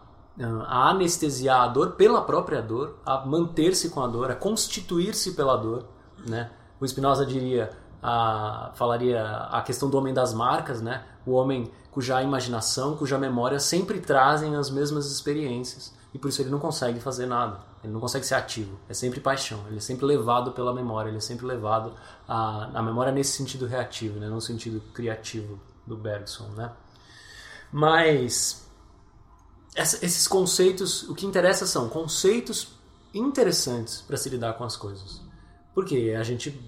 a 0.67 0.89
anestesiar 0.89 1.63
a 1.63 1.67
dor 1.67 1.91
pela 1.91 2.21
própria 2.21 2.61
dor, 2.61 2.97
a 3.05 3.25
manter-se 3.25 3.89
com 3.89 4.01
a 4.01 4.07
dor, 4.07 4.31
a 4.31 4.35
constituir-se 4.35 5.33
pela 5.33 5.57
dor. 5.57 5.85
Né? 6.25 6.49
O 6.79 6.87
Spinoza 6.87 7.25
diria, 7.25 7.71
a, 8.01 8.71
falaria 8.75 9.21
a 9.51 9.61
questão 9.61 9.89
do 9.89 9.97
homem 9.97 10.13
das 10.13 10.33
marcas, 10.33 10.81
né? 10.81 11.03
o 11.25 11.31
homem 11.31 11.69
cuja 11.91 12.21
imaginação, 12.21 12.95
cuja 12.95 13.17
memória 13.17 13.59
sempre 13.59 13.99
trazem 13.99 14.55
as 14.55 14.69
mesmas 14.69 15.11
experiências 15.11 15.98
e 16.13 16.17
por 16.17 16.29
isso 16.29 16.41
ele 16.41 16.49
não 16.49 16.59
consegue 16.59 16.99
fazer 16.99 17.25
nada, 17.25 17.59
ele 17.83 17.93
não 17.93 17.99
consegue 17.99 18.25
ser 18.25 18.35
ativo, 18.35 18.79
é 18.89 18.93
sempre 18.93 19.19
paixão, 19.19 19.63
ele 19.67 19.77
é 19.77 19.81
sempre 19.81 20.05
levado 20.05 20.51
pela 20.51 20.73
memória, 20.73 21.09
ele 21.09 21.17
é 21.17 21.21
sempre 21.21 21.45
levado 21.45 21.93
a, 22.27 22.79
a 22.79 22.81
memória 22.81 23.11
nesse 23.11 23.33
sentido 23.33 23.67
reativo, 23.67 24.19
né? 24.19 24.27
no 24.27 24.41
sentido 24.41 24.81
criativo 24.93 25.59
do 25.85 25.95
Bergson. 25.95 26.47
Né? 26.49 26.71
Mas 27.71 28.67
esses 29.75 30.27
conceitos, 30.27 31.07
o 31.07 31.15
que 31.15 31.25
interessa 31.25 31.67
são 31.67 31.87
conceitos 31.89 32.79
interessantes 33.13 34.01
para 34.01 34.17
se 34.17 34.29
lidar 34.29 34.53
com 34.53 34.63
as 34.63 34.75
coisas. 34.75 35.21
Porque 35.73 36.15
a 36.17 36.23
gente 36.23 36.59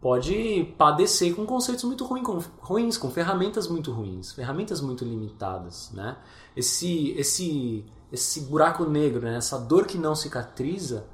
pode 0.00 0.74
padecer 0.76 1.34
com 1.34 1.44
conceitos 1.44 1.84
muito 1.84 2.04
ruins, 2.04 2.24
com, 2.24 2.38
ruins, 2.60 2.96
com 2.96 3.10
ferramentas 3.10 3.66
muito 3.66 3.90
ruins, 3.90 4.32
ferramentas 4.32 4.80
muito 4.80 5.04
limitadas, 5.04 5.90
né? 5.92 6.16
Esse, 6.56 7.10
esse, 7.12 7.84
esse 8.12 8.42
buraco 8.42 8.84
negro, 8.84 9.22
né? 9.22 9.36
essa 9.36 9.58
dor 9.58 9.86
que 9.86 9.98
não 9.98 10.14
cicatriza, 10.14 11.04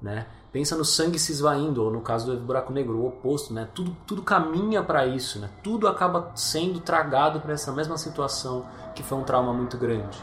né? 0.00 0.26
Pensa 0.52 0.76
no 0.76 0.84
sangue 0.84 1.18
se 1.18 1.32
esvaindo, 1.32 1.82
ou 1.82 1.90
no 1.90 2.00
caso 2.00 2.32
do 2.32 2.40
buraco 2.40 2.72
negro, 2.72 2.96
o 2.96 3.08
oposto, 3.08 3.52
né? 3.52 3.68
Tudo, 3.74 3.96
tudo 4.06 4.22
caminha 4.22 4.84
para 4.84 5.04
isso, 5.04 5.40
né? 5.40 5.50
Tudo 5.64 5.88
acaba 5.88 6.30
sendo 6.36 6.78
tragado 6.78 7.40
para 7.40 7.54
essa 7.54 7.72
mesma 7.72 7.98
situação 7.98 8.64
que 8.94 9.02
foi 9.02 9.18
um 9.18 9.24
trauma 9.24 9.52
muito 9.52 9.76
grande. 9.76 10.22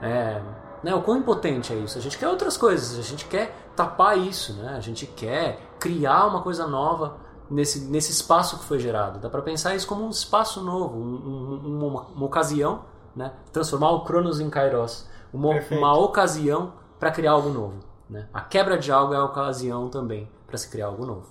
É, 0.00 0.40
né, 0.82 0.94
o 0.94 1.02
quão 1.02 1.18
impotente 1.18 1.72
é 1.72 1.76
isso? 1.76 1.98
A 1.98 2.00
gente 2.00 2.16
quer 2.16 2.28
outras 2.28 2.56
coisas, 2.56 2.98
a 2.98 3.02
gente 3.02 3.26
quer 3.26 3.54
tapar 3.76 4.18
isso, 4.18 4.54
né? 4.54 4.74
a 4.76 4.80
gente 4.80 5.06
quer 5.06 5.60
criar 5.78 6.26
uma 6.26 6.42
coisa 6.42 6.66
nova 6.66 7.16
nesse, 7.50 7.80
nesse 7.80 8.12
espaço 8.12 8.58
que 8.58 8.64
foi 8.64 8.78
gerado. 8.78 9.18
Dá 9.18 9.28
para 9.28 9.42
pensar 9.42 9.74
isso 9.74 9.86
como 9.86 10.04
um 10.04 10.10
espaço 10.10 10.62
novo, 10.62 10.98
um, 10.98 11.60
um, 11.64 11.86
uma, 11.86 12.02
uma, 12.02 12.26
ocasião, 12.26 12.84
né? 13.14 13.32
transformar 13.52 13.90
o 13.90 14.04
Cronos 14.04 14.40
em 14.40 14.48
Kairos, 14.48 15.06
uma, 15.32 15.60
uma 15.70 15.98
ocasião 15.98 16.74
para 16.98 17.10
criar 17.10 17.32
algo 17.32 17.50
novo. 17.50 17.80
Né? 18.08 18.28
A 18.32 18.40
quebra 18.40 18.76
de 18.78 18.90
algo 18.90 19.14
é 19.14 19.16
a 19.16 19.24
ocasião 19.24 19.88
também 19.88 20.28
para 20.46 20.58
se 20.58 20.68
criar 20.68 20.86
algo 20.86 21.06
novo. 21.06 21.26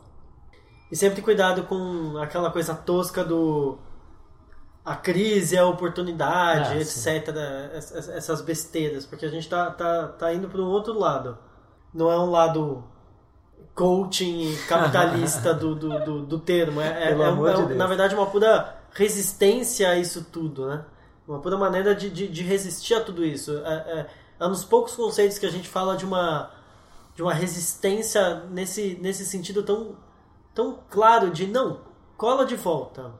E 0.91 0.95
sempre 0.95 1.21
cuidado 1.21 1.63
com 1.63 2.17
aquela 2.17 2.49
coisa 2.49 2.73
tosca 2.73 3.23
do 3.23 3.77
a 4.83 4.95
crise, 4.95 5.57
a 5.57 5.67
oportunidade, 5.67 6.73
ah, 6.73 6.81
etc. 6.81 7.27
Essas 8.15 8.41
besteiras, 8.41 9.05
porque 9.05 9.25
a 9.25 9.29
gente 9.29 9.47
tá, 9.47 9.69
tá, 9.69 10.07
tá 10.07 10.33
indo 10.33 10.47
para 10.47 10.61
um 10.61 10.67
outro 10.67 10.97
lado. 10.97 11.37
Não 11.93 12.11
é 12.11 12.17
um 12.17 12.31
lado 12.31 12.83
coaching 13.75 14.57
capitalista 14.67 15.53
do, 15.55 15.75
do, 15.75 15.99
do, 15.99 16.21
do, 16.25 16.39
termo. 16.39 16.81
É, 16.81 16.87
é, 16.87 17.11
é, 17.11 17.11
é 17.11 17.65
de 17.67 17.75
na 17.75 17.85
verdade, 17.85 18.15
uma 18.15 18.25
pura 18.25 18.77
resistência 18.93 19.89
a 19.89 19.95
isso 19.95 20.25
tudo, 20.31 20.67
né? 20.67 20.83
Uma 21.29 21.39
pura 21.39 21.57
maneira 21.57 21.93
de, 21.93 22.09
de, 22.09 22.27
de 22.27 22.43
resistir 22.43 22.95
a 22.95 23.01
tudo 23.01 23.23
isso. 23.23 23.57
É, 23.59 23.73
é, 23.73 24.09
é 24.39 24.45
um 24.45 24.49
dos 24.49 24.65
poucos 24.65 24.95
conceitos 24.95 25.37
que 25.37 25.45
a 25.45 25.51
gente 25.51 25.69
fala 25.69 25.95
de 25.95 26.03
uma, 26.03 26.51
de 27.15 27.21
uma 27.21 27.33
resistência 27.33 28.41
nesse, 28.49 28.97
nesse 28.99 29.25
sentido 29.25 29.61
tão, 29.61 29.95
tão 30.55 30.79
claro 30.89 31.29
de 31.29 31.45
não, 31.45 31.81
cola 32.17 32.45
de 32.45 32.55
volta 32.55 33.11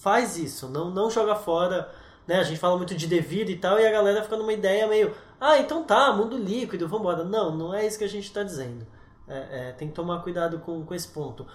faz 0.00 0.36
isso, 0.36 0.68
não, 0.68 0.90
não 0.90 1.10
joga 1.10 1.34
fora. 1.34 1.88
Né? 2.26 2.36
A 2.36 2.42
gente 2.42 2.58
fala 2.58 2.76
muito 2.76 2.94
de 2.94 3.06
devir 3.06 3.48
e 3.48 3.56
tal, 3.56 3.78
e 3.78 3.86
a 3.86 3.90
galera 3.92 4.22
fica 4.22 4.36
numa 4.36 4.52
ideia 4.52 4.86
meio, 4.88 5.14
ah, 5.40 5.58
então 5.58 5.84
tá, 5.84 6.12
mundo 6.12 6.36
líquido, 6.36 6.88
vambora. 6.88 7.24
Não, 7.24 7.54
não 7.54 7.74
é 7.74 7.86
isso 7.86 7.98
que 7.98 8.04
a 8.04 8.08
gente 8.08 8.24
está 8.24 8.42
dizendo. 8.42 8.86
É, 9.28 9.68
é, 9.68 9.72
tem 9.72 9.88
que 9.88 9.94
tomar 9.94 10.22
cuidado 10.22 10.58
com, 10.58 10.84
com 10.84 10.94
esse 10.94 11.08
ponto. 11.08 11.46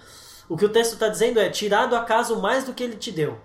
O 0.48 0.58
que 0.58 0.66
o 0.66 0.70
texto 0.70 0.94
está 0.94 1.08
dizendo 1.10 1.40
é 1.40 1.50
tirar 1.50 1.86
do 1.86 1.96
acaso 1.96 2.40
mais 2.40 2.64
do 2.64 2.74
que 2.74 2.84
ele 2.84 2.96
te 2.96 3.12
deu. 3.12 3.38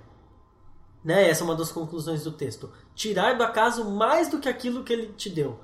Né? 1.05 1.29
Essa 1.29 1.43
é 1.43 1.45
uma 1.45 1.55
das 1.55 1.71
conclusões 1.71 2.25
do 2.25 2.33
texto. 2.33 2.73
Tirar 2.95 3.35
do 3.35 3.45
acaso 3.45 3.85
mais 3.85 4.29
do 4.29 4.41
que 4.41 4.49
aquilo 4.49 4.83
que 4.83 4.93
ele 4.93 5.09
te 5.09 5.29
deu. 5.29 5.61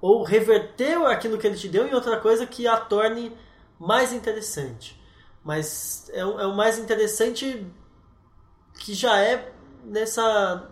Ou 0.00 0.24
reverter 0.24 0.96
aquilo 1.06 1.38
que 1.38 1.46
ele 1.46 1.56
te 1.56 1.68
deu 1.68 1.86
em 1.86 1.94
outra 1.94 2.18
coisa 2.18 2.46
que 2.46 2.66
a 2.66 2.76
torne 2.76 3.32
mais 3.78 4.12
interessante. 4.12 5.00
Mas 5.44 6.10
é, 6.10 6.20
é 6.20 6.24
o 6.24 6.56
mais 6.56 6.78
interessante 6.78 7.66
que 8.74 8.94
já 8.94 9.18
é 9.18 9.52
nessa 9.84 10.68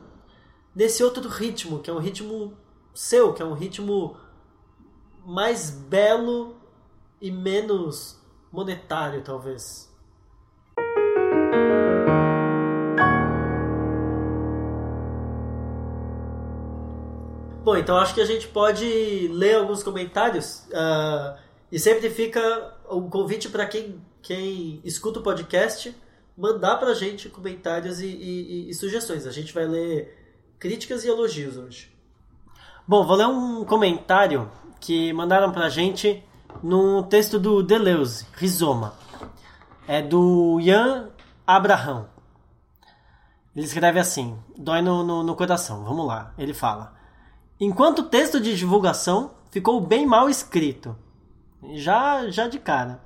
nesse 0.75 1.03
outro 1.03 1.29
ritmo, 1.29 1.81
que 1.81 1.91
é 1.91 1.93
um 1.93 1.99
ritmo 1.99 2.57
seu, 2.95 3.33
que 3.35 3.43
é 3.43 3.45
um 3.45 3.53
ritmo 3.53 4.17
mais 5.27 5.71
belo 5.71 6.57
e 7.21 7.31
menos 7.33 8.17
monetário, 8.53 9.23
talvez. 9.23 9.88
Bom, 17.69 17.77
então 17.77 17.99
acho 17.99 18.15
que 18.15 18.21
a 18.23 18.25
gente 18.25 18.49
pode 18.49 19.29
ler 19.31 19.57
alguns 19.57 19.83
comentários 19.83 20.67
uh, 20.69 21.39
e 21.71 21.79
sempre 21.79 22.09
fica 22.09 22.41
o 22.89 23.03
convite 23.11 23.51
para 23.51 23.67
quem, 23.67 24.03
quem 24.23 24.81
escuta 24.83 25.21
o 25.21 25.23
podcast 25.23 25.95
mandar 26.35 26.79
pra 26.79 26.95
gente 26.95 27.29
comentários 27.29 28.01
e, 28.01 28.07
e, 28.07 28.71
e, 28.71 28.75
sugestões. 28.75 29.27
A 29.27 29.31
gente 29.31 29.53
vai 29.53 29.67
ler 29.67 30.17
críticas 30.59 31.05
e 31.05 31.09
elogios 31.09 31.59
hoje. 31.59 31.95
Bom, 32.87 33.05
vou 33.05 33.17
ler 33.17 33.27
um 33.27 33.67
comentário 33.67 34.51
que 34.81 35.13
mandaram 35.13 35.53
pra 35.53 35.69
gente 35.69 36.25
no 36.63 37.03
texto 37.03 37.39
do 37.39 37.63
Deleuze, 37.63 38.27
Rizoma. 38.33 38.95
É 39.87 40.01
do 40.01 40.59
Ian 40.59 41.11
Abraham. 41.47 42.09
Ele 43.55 43.67
escreve 43.67 44.01
assim, 44.01 44.39
dói 44.57 44.81
no, 44.81 45.05
no, 45.05 45.23
no 45.23 45.37
coração. 45.37 45.85
Vamos 45.85 46.07
lá. 46.07 46.33
Ele 46.39 46.55
fala: 46.55 46.97
Enquanto 47.61 48.01
o 48.01 48.05
texto 48.05 48.39
de 48.39 48.57
divulgação 48.57 49.33
ficou 49.51 49.81
bem 49.81 50.07
mal 50.07 50.31
escrito. 50.31 50.95
Já, 51.75 52.31
já 52.31 52.47
de 52.47 52.59
cara. 52.59 53.03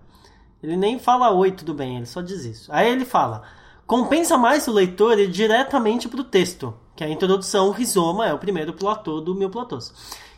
Ele 0.63 0.77
nem 0.77 0.99
fala 0.99 1.33
oi, 1.33 1.51
tudo 1.51 1.73
bem, 1.73 1.97
ele 1.97 2.07
só 2.07 2.21
diz 2.21 2.45
isso. 2.45 2.71
Aí 2.71 2.91
ele 2.91 3.07
fala: 3.07 3.43
compensa 3.87 4.37
mais 4.37 4.69
o 4.69 4.73
leitor 4.73 5.19
ir 5.19 5.31
diretamente 5.31 6.07
para 6.07 6.21
o 6.21 6.25
texto, 6.25 6.75
que 6.95 7.03
é 7.03 7.07
a 7.07 7.11
introdução, 7.11 7.69
o 7.69 7.73
rizoma 7.73 8.27
é 8.27 8.35
o 8.35 8.39
primeiro 8.39 8.75
platô 8.75 9.21
do 9.23 9.35
Mil 9.35 9.49
Platôs. 9.49 9.93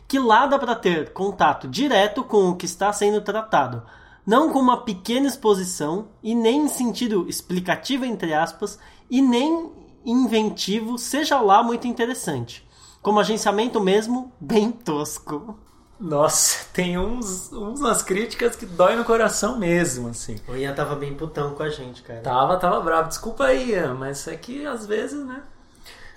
Que 0.07 0.17
lá 0.17 0.45
dá 0.45 0.57
para 0.57 0.75
ter 0.75 1.11
contato 1.11 1.67
direto 1.67 2.23
com 2.23 2.49
o 2.49 2.55
que 2.55 2.65
está 2.65 2.93
sendo 2.93 3.19
tratado, 3.21 3.83
não 4.25 4.49
com 4.49 4.59
uma 4.59 4.77
pequena 4.77 5.27
exposição 5.27 6.07
e 6.23 6.33
nem 6.33 6.61
em 6.61 6.67
sentido 6.67 7.27
explicativo, 7.27 8.05
entre 8.05 8.33
aspas, 8.33 8.79
e 9.09 9.21
nem 9.21 9.71
inventivo, 10.05 10.97
seja 10.97 11.39
lá 11.41 11.61
muito 11.61 11.87
interessante. 11.87 12.64
Como 13.05 13.19
agenciamento 13.19 13.79
mesmo, 13.79 14.33
bem 14.39 14.71
tosco. 14.71 15.59
Nossa, 15.99 16.65
tem 16.73 16.97
uns, 16.97 17.51
umas 17.51 18.01
críticas 18.01 18.55
que 18.55 18.65
dói 18.65 18.95
no 18.95 19.05
coração 19.05 19.59
mesmo, 19.59 20.07
assim. 20.07 20.37
O 20.47 20.55
Ian 20.55 20.73
tava 20.73 20.95
bem 20.95 21.13
putão 21.13 21.53
com 21.53 21.61
a 21.61 21.69
gente, 21.69 22.01
cara. 22.01 22.21
Tava, 22.21 22.57
tava 22.57 22.81
bravo. 22.81 23.09
Desculpa 23.09 23.45
aí, 23.45 23.73
Ian, 23.73 23.93
mas 23.93 24.27
é 24.27 24.35
que 24.35 24.65
às 24.65 24.87
vezes, 24.87 25.23
né? 25.23 25.43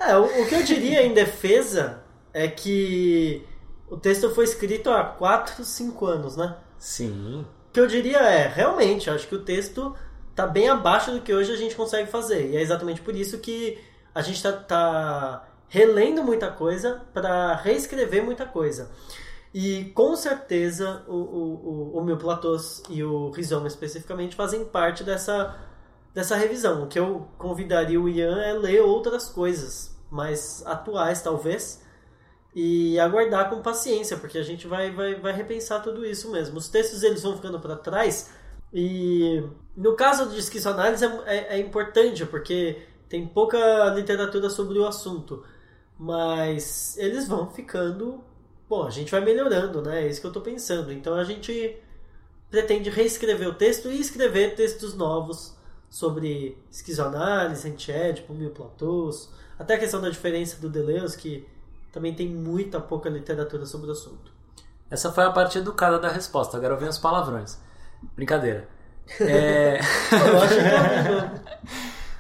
É, 0.01 0.17
o, 0.17 0.25
o 0.25 0.49
que 0.49 0.55
eu 0.55 0.63
diria 0.63 1.05
em 1.05 1.13
defesa 1.13 2.03
é 2.33 2.49
que 2.49 3.47
o 3.91 3.99
texto 3.99 4.35
foi 4.35 4.45
escrito 4.45 4.89
há 4.89 5.05
4, 5.05 5.63
5 5.63 6.07
anos, 6.07 6.39
né? 6.39 6.57
Sim. 6.79 7.45
que 7.71 7.81
eu 7.81 7.87
diria 7.87 8.21
é, 8.21 8.49
realmente, 8.49 9.11
acho 9.11 9.29
que 9.29 9.35
o 9.35 9.45
texto 9.45 9.95
está 10.31 10.47
bem 10.47 10.71
abaixo 10.71 11.11
do 11.11 11.21
que 11.21 11.35
hoje 11.35 11.53
a 11.53 11.57
gente 11.57 11.77
consegue 11.77 12.11
fazer. 12.11 12.49
E 12.49 12.57
é 12.57 12.63
exatamente 12.63 13.03
por 13.03 13.15
isso 13.15 13.37
que 13.41 13.79
a 14.15 14.23
gente 14.23 14.37
está 14.37 14.53
tá 14.55 15.49
relendo 15.69 16.23
muita 16.23 16.51
coisa 16.51 17.03
para 17.13 17.55
reescrever 17.57 18.25
muita 18.25 18.47
coisa. 18.47 18.91
E 19.53 19.87
com 19.95 20.15
certeza 20.15 21.03
o, 21.09 21.15
o, 21.15 21.95
o, 21.95 21.99
o 21.99 22.05
meu 22.05 22.17
Platôs 22.17 22.83
e 22.91 23.03
o 23.03 23.31
Rizoma 23.31 23.67
especificamente 23.67 24.37
fazem 24.37 24.65
parte 24.65 25.03
dessa, 25.03 25.57
dessa 26.15 26.37
revisão. 26.37 26.85
O 26.85 26.87
que 26.87 26.99
eu 26.99 27.29
convidaria 27.39 28.01
o 28.01 28.09
Ian 28.09 28.41
é 28.41 28.53
ler 28.53 28.83
outras 28.83 29.29
coisas 29.29 29.97
mais 30.11 30.63
atuais, 30.67 31.23
talvez, 31.23 31.83
e 32.55 32.99
aguardar 32.99 33.51
com 33.51 33.63
paciência, 33.63 34.17
porque 34.17 34.39
a 34.39 34.43
gente 34.43 34.67
vai, 34.67 34.91
vai, 34.91 35.15
vai 35.15 35.33
repensar 35.33 35.83
tudo 35.83 36.05
isso 36.05 36.31
mesmo. 36.31 36.59
Os 36.59 36.69
textos 36.69 37.03
eles 37.03 37.23
vão 37.23 37.37
ficando 37.37 37.61
para 37.61 37.77
trás 37.77 38.31
e 38.73 39.43
no 39.77 39.95
caso 39.95 40.29
de 40.29 40.39
esquizoanálise 40.39 41.05
é, 41.05 41.09
é, 41.27 41.57
é, 41.57 41.59
importante, 41.59 42.27
porque 42.27 42.83
tem 43.09 43.27
pouca 43.27 43.59
literatura 43.95 44.51
sobre 44.51 44.79
o 44.79 44.87
assunto, 44.87 45.45
mas 45.99 46.97
eles 46.97 47.27
vão 47.27 47.51
ficando. 47.51 48.23
Bom, 48.69 48.87
a 48.87 48.91
gente 48.91 49.11
vai 49.11 49.21
melhorando, 49.21 49.83
né? 49.83 50.05
É 50.05 50.09
isso 50.09 50.21
que 50.21 50.27
eu 50.27 50.31
estou 50.31 50.43
pensando. 50.43 50.93
Então 50.93 51.15
a 51.15 51.25
gente 51.25 51.77
pretende 52.51 52.89
reescrever 52.89 53.49
o 53.49 53.55
texto 53.55 53.91
e 53.91 54.01
escrever 54.01 54.55
textos 54.55 54.95
novos 54.95 55.57
sobre 55.91 56.57
esquizoanálise, 56.71 57.69
antiédipo, 57.69 58.33
mil 58.33 58.51
platôs, 58.51 59.31
até 59.59 59.75
a 59.75 59.79
questão 59.79 60.01
da 60.01 60.11
diferença 60.11 60.61
do 60.61 60.69
Deleuze, 60.69 61.17
que 61.17 61.47
também 61.93 62.15
tem 62.15 62.29
muita 62.29 62.81
pouca 62.81 63.09
literatura 63.09 63.67
sobre 63.67 63.89
o 63.89 63.93
assunto. 63.93 64.31
Essa 64.91 65.13
foi 65.13 65.25
a 65.25 65.31
parte 65.31 65.59
educada 65.59 65.99
da 65.99 66.09
resposta, 66.09 66.57
agora 66.57 66.77
vem 66.77 66.89
os 66.89 66.99
palavrões. 66.99 67.59
Brincadeira. 68.15 68.69
É... 69.21 69.81
eu 70.13 71.41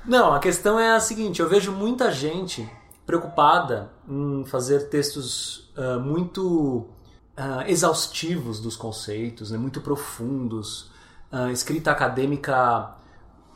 Não, 0.04 0.32
a 0.32 0.40
questão 0.40 0.80
é 0.80 0.92
a 0.92 1.00
seguinte: 1.00 1.40
eu 1.40 1.48
vejo 1.48 1.70
muita 1.70 2.10
gente 2.10 2.68
preocupada 3.08 3.90
em 4.06 4.44
fazer 4.44 4.90
textos 4.90 5.70
uh, 5.78 5.98
muito 5.98 6.86
uh, 7.38 7.62
exaustivos 7.66 8.60
dos 8.60 8.76
conceitos, 8.76 9.50
né, 9.50 9.56
muito 9.56 9.80
profundos, 9.80 10.90
uh, 11.32 11.48
escrita 11.50 11.90
acadêmica 11.90 12.94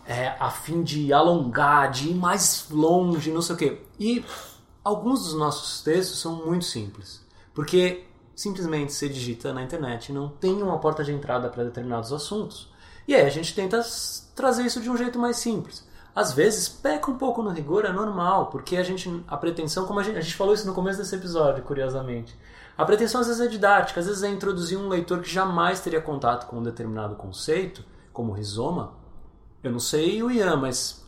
é, 0.06 0.28
a 0.40 0.50
fim 0.50 0.82
de 0.82 1.12
alongar, 1.12 1.90
de 1.90 2.08
ir 2.08 2.14
mais 2.14 2.66
longe, 2.70 3.30
não 3.30 3.42
sei 3.42 3.54
o 3.54 3.58
quê. 3.58 3.82
E 4.00 4.24
alguns 4.82 5.24
dos 5.24 5.34
nossos 5.34 5.82
textos 5.82 6.18
são 6.18 6.46
muito 6.46 6.64
simples, 6.64 7.20
porque 7.52 8.06
simplesmente 8.34 8.94
se 8.94 9.06
digita 9.06 9.52
na 9.52 9.62
internet 9.62 10.14
não 10.14 10.30
tem 10.30 10.62
uma 10.62 10.78
porta 10.78 11.04
de 11.04 11.12
entrada 11.12 11.50
para 11.50 11.64
determinados 11.64 12.10
assuntos. 12.10 12.72
E 13.06 13.14
aí 13.14 13.26
a 13.26 13.30
gente 13.30 13.54
tenta 13.54 13.82
trazer 14.34 14.64
isso 14.64 14.80
de 14.80 14.88
um 14.88 14.96
jeito 14.96 15.18
mais 15.18 15.36
simples. 15.36 15.86
Às 16.14 16.32
vezes 16.32 16.68
peca 16.68 17.10
um 17.10 17.16
pouco 17.16 17.42
no 17.42 17.50
rigor, 17.50 17.84
é 17.84 17.92
normal, 17.92 18.46
porque 18.46 18.76
a 18.76 18.82
gente 18.82 19.24
a 19.26 19.36
pretensão, 19.36 19.86
como 19.86 19.98
a 19.98 20.02
gente, 20.02 20.18
a 20.18 20.20
gente 20.20 20.34
falou 20.34 20.52
isso 20.52 20.66
no 20.66 20.74
começo 20.74 20.98
desse 20.98 21.14
episódio, 21.14 21.62
curiosamente. 21.62 22.38
A 22.76 22.84
pretensão 22.84 23.20
às 23.20 23.26
vezes 23.26 23.40
é 23.40 23.48
didática, 23.48 24.00
às 24.00 24.06
vezes 24.06 24.22
é 24.22 24.28
introduzir 24.28 24.78
um 24.78 24.88
leitor 24.88 25.20
que 25.20 25.30
jamais 25.30 25.80
teria 25.80 26.00
contato 26.00 26.46
com 26.46 26.58
um 26.58 26.62
determinado 26.62 27.16
conceito, 27.16 27.84
como 28.12 28.32
rizoma. 28.32 28.94
Eu 29.62 29.72
não 29.72 29.78
sei 29.78 30.22
o 30.22 30.30
Ian, 30.30 30.56
mas 30.56 31.06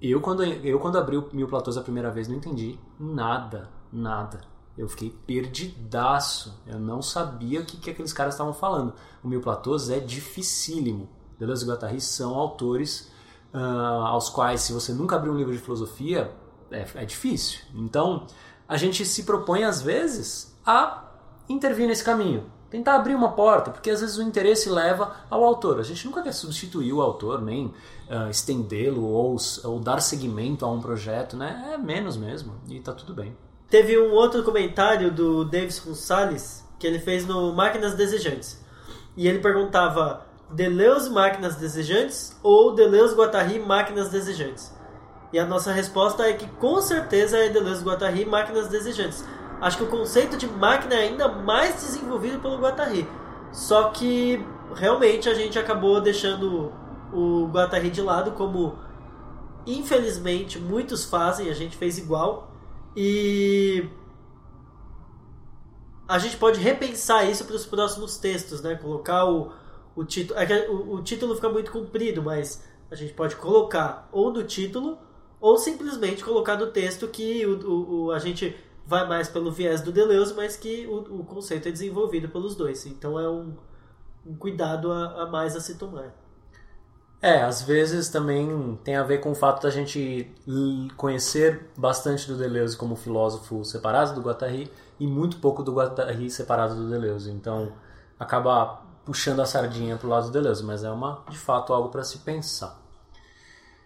eu 0.00 0.20
quando, 0.20 0.42
eu 0.44 0.78
quando 0.78 0.98
abri 0.98 1.16
o 1.16 1.28
Mil 1.32 1.48
Platôs 1.48 1.76
a 1.76 1.82
primeira 1.82 2.10
vez 2.10 2.28
não 2.28 2.36
entendi 2.36 2.78
nada, 2.98 3.68
nada. 3.92 4.40
Eu 4.76 4.88
fiquei 4.88 5.10
perdidaço. 5.26 6.60
Eu 6.66 6.78
não 6.78 7.00
sabia 7.00 7.60
o 7.60 7.64
que, 7.64 7.76
que 7.76 7.90
aqueles 7.90 8.12
caras 8.12 8.34
estavam 8.34 8.52
falando. 8.52 8.92
O 9.22 9.28
Mil 9.28 9.40
Platôs 9.40 9.88
é 9.88 10.00
dificílimo. 10.00 11.08
Deleuze 11.38 11.64
e 11.64 11.68
Guattari 11.68 12.00
são 12.00 12.34
autores 12.34 13.10
uh, 13.54 14.06
aos 14.06 14.28
quais, 14.28 14.60
se 14.60 14.72
você 14.72 14.92
nunca 14.92 15.16
abriu 15.16 15.32
um 15.32 15.36
livro 15.36 15.52
de 15.52 15.58
filosofia, 15.58 16.30
é, 16.70 16.84
é 16.96 17.04
difícil. 17.04 17.60
Então, 17.74 18.26
a 18.68 18.76
gente 18.76 19.06
se 19.06 19.22
propõe, 19.22 19.64
às 19.64 19.80
vezes, 19.80 20.58
a 20.66 21.04
intervir 21.48 21.86
nesse 21.86 22.02
caminho 22.02 22.52
tentar 22.74 22.96
abrir 22.96 23.14
uma 23.14 23.30
porta, 23.30 23.70
porque 23.70 23.88
às 23.88 24.00
vezes 24.00 24.18
o 24.18 24.22
interesse 24.22 24.68
leva 24.68 25.14
ao 25.30 25.44
autor. 25.44 25.78
A 25.78 25.84
gente 25.84 26.04
nunca 26.06 26.20
quer 26.22 26.32
substituir 26.32 26.92
o 26.92 27.00
autor, 27.00 27.40
nem 27.40 27.66
uh, 27.66 28.28
estendê-lo 28.28 29.04
ou, 29.04 29.36
ou, 29.62 29.78
dar 29.78 30.00
seguimento 30.00 30.64
a 30.64 30.72
um 30.72 30.80
projeto, 30.80 31.36
né? 31.36 31.72
É 31.72 31.78
menos 31.78 32.16
mesmo, 32.16 32.54
e 32.68 32.80
tá 32.80 32.92
tudo 32.92 33.14
bem. 33.14 33.36
Teve 33.70 33.96
um 33.96 34.10
outro 34.10 34.42
comentário 34.42 35.12
do 35.12 35.44
Davis 35.44 35.78
Gonçalves 35.78 36.64
que 36.76 36.84
ele 36.84 36.98
fez 36.98 37.24
no 37.24 37.52
Máquinas 37.52 37.94
Desejantes. 37.94 38.60
E 39.16 39.28
ele 39.28 39.38
perguntava 39.38 40.26
Deleuze 40.54 41.10
Máquinas 41.10 41.56
Desejantes 41.56 42.36
ou 42.42 42.74
Deleuze 42.74 43.14
Guattari 43.14 43.58
Máquinas 43.58 44.08
Desejantes? 44.08 44.72
E 45.32 45.38
a 45.38 45.44
nossa 45.44 45.72
resposta 45.72 46.24
é 46.24 46.32
que 46.32 46.46
com 46.46 46.80
certeza 46.80 47.38
é 47.38 47.48
Deleuze 47.48 47.84
Guattari 47.84 48.24
Máquinas 48.24 48.68
Desejantes 48.68 49.24
Acho 49.64 49.78
que 49.78 49.84
o 49.84 49.88
conceito 49.88 50.36
de 50.36 50.46
máquina 50.46 50.94
é 50.94 51.08
ainda 51.08 51.26
mais 51.26 51.76
desenvolvido 51.76 52.38
pelo 52.38 52.58
Guattari. 52.58 53.08
Só 53.50 53.90
que 53.90 54.44
realmente 54.74 55.26
a 55.26 55.32
gente 55.32 55.58
acabou 55.58 56.02
deixando 56.02 56.70
o 57.12 57.46
Guattari 57.46 57.88
de 57.88 58.02
lado, 58.02 58.32
como 58.32 58.78
infelizmente 59.66 60.58
muitos 60.58 61.04
fazem, 61.04 61.48
a 61.48 61.54
gente 61.54 61.78
fez 61.78 61.96
igual. 61.96 62.50
E 62.96 63.88
a 66.06 66.18
gente 66.18 66.36
pode 66.36 66.60
repensar 66.60 67.24
isso 67.24 67.46
para 67.46 67.56
os 67.56 67.64
próximos 67.64 68.18
textos, 68.18 68.60
né? 68.60 68.74
Colocar 68.74 69.24
o, 69.24 69.50
o 69.96 70.04
título. 70.04 70.38
É 70.38 70.68
o, 70.68 70.94
o 70.94 71.02
título 71.02 71.34
fica 71.34 71.48
muito 71.48 71.70
comprido, 71.70 72.22
mas 72.22 72.64
a 72.90 72.94
gente 72.94 73.12
pode 73.12 73.36
colocar 73.36 74.08
ou 74.12 74.32
no 74.32 74.44
título 74.44 74.98
ou 75.40 75.58
simplesmente 75.58 76.24
colocar 76.24 76.56
no 76.56 76.68
texto 76.68 77.08
que 77.08 77.44
o, 77.46 77.58
o, 77.68 78.04
o 78.04 78.12
a 78.12 78.18
gente 78.18 78.56
vai 78.86 79.06
mais 79.06 79.28
pelo 79.28 79.50
viés 79.50 79.80
do 79.80 79.92
Deleuze, 79.92 80.34
mas 80.34 80.56
que 80.56 80.86
o, 80.86 81.20
o 81.20 81.24
conceito 81.24 81.68
é 81.68 81.70
desenvolvido 81.72 82.28
pelos 82.28 82.54
dois. 82.54 82.86
Então 82.86 83.18
é 83.18 83.28
um, 83.28 83.54
um 84.26 84.34
cuidado 84.36 84.92
a, 84.92 85.22
a, 85.22 85.26
mais 85.26 85.56
a 85.56 85.60
se 85.60 85.76
tomar. 85.76 86.14
É, 87.20 87.42
às 87.42 87.62
vezes 87.62 88.10
também 88.10 88.78
tem 88.84 88.96
a 88.96 89.02
ver 89.02 89.18
com 89.18 89.30
o 89.30 89.34
fato 89.34 89.62
da 89.62 89.70
gente 89.70 90.30
conhecer 90.96 91.70
bastante 91.76 92.28
do 92.28 92.36
Deleuze 92.36 92.76
como 92.76 92.96
filósofo 92.96 93.64
separado 93.64 94.14
do 94.14 94.20
Guattari 94.20 94.70
e 95.00 95.06
muito 95.06 95.38
pouco 95.38 95.62
do 95.62 95.72
Guattari 95.72 96.30
separado 96.30 96.74
do 96.74 96.90
Deleuze. 96.90 97.30
Então 97.30 97.72
acaba 98.18 98.83
puxando 99.04 99.40
a 99.40 99.46
sardinha 99.46 99.96
para 99.96 100.06
o 100.06 100.10
lado 100.10 100.26
do 100.26 100.32
Deleuze, 100.32 100.62
mas 100.62 100.82
é 100.84 100.90
uma 100.90 101.22
de 101.28 101.38
fato 101.38 101.72
algo 101.72 101.88
para 101.88 102.04
se 102.04 102.18
pensar. 102.18 102.80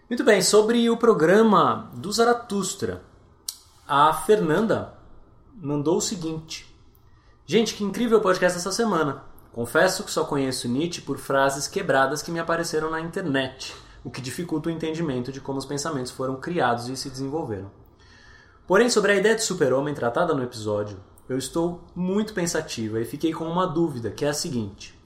Muito 0.09 0.23
bem, 0.23 0.41
sobre 0.41 0.89
o 0.89 0.97
programa 0.97 1.91
do 1.93 2.11
Zaratustra. 2.11 3.03
A 3.87 4.13
Fernanda 4.13 4.93
mandou 5.53 5.97
o 5.97 6.01
seguinte: 6.01 6.73
Gente, 7.45 7.73
que 7.73 7.83
incrível 7.83 8.21
podcast 8.21 8.57
essa 8.57 8.71
semana. 8.71 9.23
Confesso 9.51 10.03
que 10.03 10.11
só 10.11 10.23
conheço 10.23 10.67
Nietzsche 10.67 11.01
por 11.01 11.17
frases 11.17 11.67
quebradas 11.67 12.21
que 12.21 12.31
me 12.31 12.39
apareceram 12.39 12.91
na 12.91 13.01
internet, 13.01 13.75
o 14.03 14.09
que 14.09 14.21
dificulta 14.21 14.69
o 14.69 14.71
entendimento 14.71 15.31
de 15.31 15.41
como 15.41 15.57
os 15.57 15.65
pensamentos 15.65 16.11
foram 16.11 16.35
criados 16.35 16.87
e 16.87 16.95
se 16.95 17.09
desenvolveram. 17.09 17.71
Porém, 18.67 18.89
sobre 18.89 19.13
a 19.13 19.15
ideia 19.15 19.35
de 19.35 19.41
super-homem 19.41 19.95
tratada 19.95 20.33
no 20.35 20.43
episódio, 20.43 20.99
eu 21.27 21.37
estou 21.37 21.83
muito 21.95 22.33
pensativa 22.33 23.01
e 23.01 23.05
fiquei 23.05 23.33
com 23.33 23.45
uma 23.45 23.65
dúvida, 23.65 24.11
que 24.11 24.25
é 24.25 24.29
a 24.29 24.33
seguinte: 24.33 24.98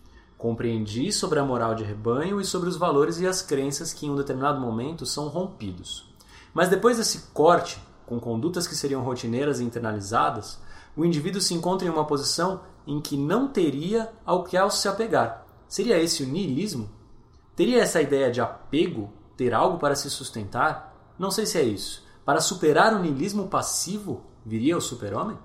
compreendi 0.43 1.09
sobre 1.09 1.39
a 1.39 1.45
moral 1.45 1.73
de 1.73 1.85
rebanho 1.85 2.41
e 2.41 2.43
sobre 2.43 2.67
os 2.67 2.75
valores 2.75 3.17
e 3.17 3.25
as 3.25 3.41
crenças 3.41 3.93
que 3.93 4.05
em 4.05 4.09
um 4.09 4.15
determinado 4.17 4.59
momento 4.59 5.05
são 5.05 5.29
rompidos. 5.29 6.13
Mas 6.53 6.67
depois 6.67 6.97
desse 6.97 7.29
corte, 7.33 7.81
com 8.05 8.19
condutas 8.19 8.67
que 8.67 8.75
seriam 8.75 9.01
rotineiras 9.01 9.61
e 9.61 9.63
internalizadas, 9.63 10.59
o 10.97 11.05
indivíduo 11.05 11.39
se 11.39 11.53
encontra 11.53 11.87
em 11.87 11.89
uma 11.89 12.05
posição 12.05 12.59
em 12.85 12.99
que 12.99 13.15
não 13.15 13.47
teria 13.47 14.11
ao 14.25 14.43
que 14.43 14.57
se 14.71 14.89
apegar. 14.89 15.45
Seria 15.65 15.97
esse 15.97 16.23
o 16.23 16.27
niilismo? 16.27 16.91
Teria 17.55 17.81
essa 17.81 18.01
ideia 18.01 18.29
de 18.29 18.41
apego 18.41 19.13
ter 19.37 19.53
algo 19.53 19.77
para 19.77 19.95
se 19.95 20.09
sustentar? 20.09 20.93
Não 21.17 21.31
sei 21.31 21.45
se 21.45 21.57
é 21.57 21.63
isso. 21.63 22.05
Para 22.25 22.41
superar 22.41 22.93
o 22.93 22.99
niilismo 22.99 23.47
passivo, 23.47 24.25
viria 24.45 24.75
o 24.75 24.81
super-homem? 24.81 25.39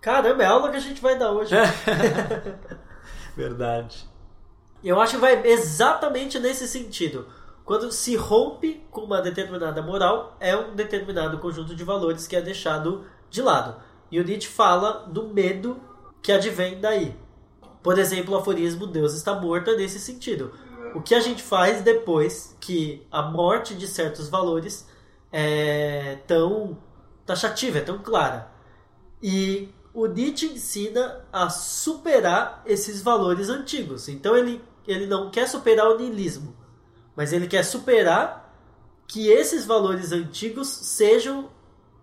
Caramba, 0.00 0.42
é 0.42 0.46
a 0.46 0.50
aula 0.50 0.72
que 0.72 0.76
a 0.76 0.80
gente 0.80 1.00
vai 1.00 1.16
dar 1.16 1.30
hoje. 1.30 1.54
Verdade. 3.38 4.04
Eu 4.82 5.00
acho 5.00 5.14
que 5.14 5.20
vai 5.20 5.46
exatamente 5.46 6.40
nesse 6.40 6.66
sentido. 6.66 7.28
Quando 7.64 7.92
se 7.92 8.16
rompe 8.16 8.84
com 8.90 9.02
uma 9.02 9.22
determinada 9.22 9.80
moral, 9.80 10.36
é 10.40 10.56
um 10.56 10.74
determinado 10.74 11.38
conjunto 11.38 11.72
de 11.72 11.84
valores 11.84 12.26
que 12.26 12.34
é 12.34 12.40
deixado 12.42 13.04
de 13.30 13.40
lado. 13.40 13.76
E 14.10 14.18
o 14.18 14.24
Nietzsche 14.24 14.48
fala 14.48 15.06
do 15.06 15.28
medo 15.28 15.80
que 16.20 16.32
advém 16.32 16.80
daí. 16.80 17.14
Por 17.80 17.96
exemplo, 17.96 18.34
o 18.34 18.38
aforismo 18.38 18.88
Deus 18.88 19.14
está 19.14 19.32
morto 19.34 19.70
é 19.70 19.76
nesse 19.76 20.00
sentido. 20.00 20.52
O 20.92 21.00
que 21.00 21.14
a 21.14 21.20
gente 21.20 21.40
faz 21.40 21.80
depois 21.80 22.56
que 22.58 23.06
a 23.08 23.22
morte 23.22 23.72
de 23.72 23.86
certos 23.86 24.28
valores 24.28 24.88
é 25.30 26.18
tão 26.26 26.76
taxativa, 27.24 27.78
é 27.78 27.82
tão 27.82 27.98
clara. 27.98 28.50
E 29.22 29.68
o 30.00 30.06
Nietzsche 30.06 30.46
ensina 30.46 31.24
a 31.32 31.50
superar 31.50 32.62
esses 32.64 33.02
valores 33.02 33.48
antigos. 33.48 34.08
Então 34.08 34.36
ele 34.36 34.62
ele 34.86 35.06
não 35.06 35.30
quer 35.30 35.46
superar 35.46 35.86
o 35.88 35.98
niilismo, 35.98 36.56
mas 37.14 37.32
ele 37.32 37.46
quer 37.46 37.62
superar 37.62 38.54
que 39.06 39.28
esses 39.28 39.66
valores 39.66 40.12
antigos 40.12 40.68
sejam 40.68 41.50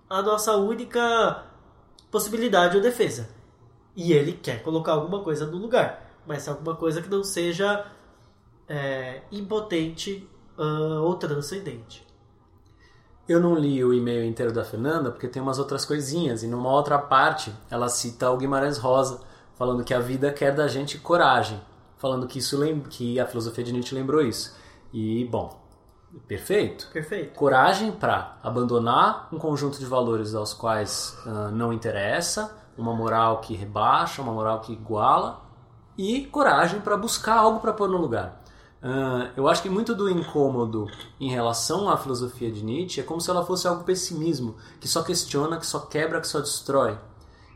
a 0.08 0.22
nossa 0.22 0.56
única 0.56 1.46
possibilidade 2.12 2.76
ou 2.76 2.84
defesa. 2.84 3.30
E 3.96 4.14
ele 4.14 4.34
quer 4.34 4.62
colocar 4.62 4.92
alguma 4.92 5.24
coisa 5.24 5.48
no 5.48 5.58
lugar, 5.58 6.20
mas 6.28 6.48
alguma 6.48 6.76
coisa 6.76 7.02
que 7.02 7.10
não 7.10 7.24
seja 7.24 7.88
é, 8.70 9.22
impotente 9.32 10.30
uh, 10.56 11.02
ou 11.02 11.16
transcendente. 11.16 12.05
Eu 13.28 13.40
não 13.40 13.56
li 13.56 13.84
o 13.84 13.92
e-mail 13.92 14.24
inteiro 14.24 14.54
da 14.54 14.64
Fernanda 14.64 15.10
porque 15.10 15.28
tem 15.28 15.42
umas 15.42 15.58
outras 15.58 15.84
coisinhas 15.84 16.44
e 16.44 16.48
numa 16.48 16.70
outra 16.70 17.00
parte 17.00 17.52
ela 17.72 17.90
cita 17.90 18.30
o 18.30 18.38
Guimarães 18.38 18.78
Rosa 18.78 19.22
falando 19.56 19.84
que 19.84 19.94
a 19.94 20.00
vida 20.00 20.32
quer 20.32 20.54
da 20.54 20.68
gente 20.68 21.00
coragem, 21.00 21.60
falando 21.98 22.28
que 22.28 22.38
isso 22.38 22.60
que 22.90 23.20
a 23.20 23.26
filosofia 23.26 23.64
de 23.64 23.74
Nietzsche 23.74 23.96
lembrou 23.96 24.22
isso. 24.22 24.56
E 24.94 25.26
bom, 25.26 25.60
perfeito. 26.28 26.88
Perfeito. 26.94 27.34
Coragem 27.34 27.92
para 27.92 28.38
abandonar 28.44 29.28
um 29.32 29.40
conjunto 29.40 29.80
de 29.80 29.86
valores 29.86 30.36
aos 30.36 30.54
quais 30.54 31.18
uh, 31.26 31.52
não 31.52 31.74
interessa, 31.74 32.56
uma 32.78 32.94
moral 32.94 33.40
que 33.40 33.56
rebaixa, 33.56 34.22
uma 34.22 34.34
moral 34.34 34.60
que 34.60 34.74
iguala 34.74 35.42
e 35.98 36.26
coragem 36.28 36.80
para 36.80 36.96
buscar 36.96 37.38
algo 37.38 37.60
para 37.60 37.74
pôr 37.74 37.90
no 37.90 37.98
lugar. 37.98 38.45
Uh, 38.86 39.32
eu 39.36 39.48
acho 39.48 39.64
que 39.64 39.70
muito 39.70 39.96
do 39.96 40.08
incômodo 40.08 40.88
em 41.20 41.28
relação 41.28 41.90
à 41.90 41.98
filosofia 41.98 42.52
de 42.52 42.64
Nietzsche 42.64 43.02
é 43.02 43.04
como 43.04 43.20
se 43.20 43.32
ela 43.32 43.44
fosse 43.44 43.68
algo 43.68 43.84
pessimismo, 43.84 44.56
que 44.80 44.88
só 44.88 45.02
questiona, 45.02 45.58
que 45.58 45.66
só 45.66 45.80
quebra, 45.80 46.22
que 46.22 46.28
só 46.28 46.40
destrói. 46.40 46.96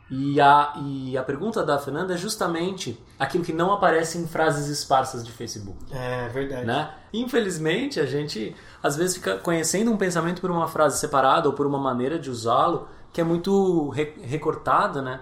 E 0.10 0.42
a, 0.42 0.74
e 0.84 1.16
a 1.16 1.22
pergunta 1.22 1.64
da 1.64 1.78
Fernanda 1.78 2.16
é 2.16 2.18
justamente 2.18 3.00
aquilo 3.20 3.44
que 3.44 3.54
não 3.54 3.72
aparece 3.72 4.18
em 4.18 4.26
frases 4.26 4.68
esparsas 4.68 5.24
de 5.24 5.32
Facebook. 5.32 5.78
É 5.92 6.28
verdade. 6.30 6.66
Né? 6.66 6.92
Infelizmente, 7.14 8.00
a 8.00 8.08
gente 8.08 8.56
às 8.82 8.96
vezes 8.96 9.18
fica 9.18 9.38
conhecendo 9.38 9.92
um 9.92 9.98
pensamento 9.98 10.42
por 10.42 10.50
uma 10.50 10.68
frase 10.68 10.98
separada 10.98 11.48
ou 11.48 11.54
por 11.54 11.68
uma 11.68 11.78
maneira 11.78 12.18
de 12.18 12.32
usá-lo 12.32 12.88
que 13.14 13.22
é 13.22 13.24
muito 13.24 13.90
re 13.90 14.16
recortada, 14.24 15.00
né? 15.00 15.22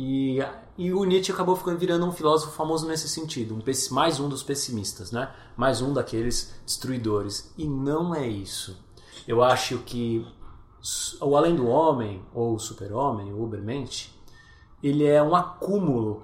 E, 0.00 0.38
e 0.76 0.92
o 0.92 1.02
Nietzsche 1.02 1.32
acabou 1.32 1.56
ficando, 1.56 1.76
virando 1.76 2.06
um 2.06 2.12
filósofo 2.12 2.52
famoso 2.52 2.86
nesse 2.86 3.08
sentido, 3.08 3.52
um, 3.52 3.62
mais 3.92 4.20
um 4.20 4.28
dos 4.28 4.44
pessimistas, 4.44 5.10
né? 5.10 5.28
mais 5.56 5.82
um 5.82 5.92
daqueles 5.92 6.54
destruidores. 6.64 7.52
E 7.58 7.66
não 7.66 8.14
é 8.14 8.24
isso. 8.24 8.78
Eu 9.26 9.42
acho 9.42 9.78
que 9.78 10.24
o 11.20 11.36
Além 11.36 11.56
do 11.56 11.66
Homem, 11.66 12.22
ou 12.32 12.60
Super-Homem, 12.60 13.32
o 13.32 13.42
Ubermensch, 13.42 14.14
ele 14.80 15.04
é 15.04 15.20
um 15.20 15.34
acúmulo, 15.34 16.22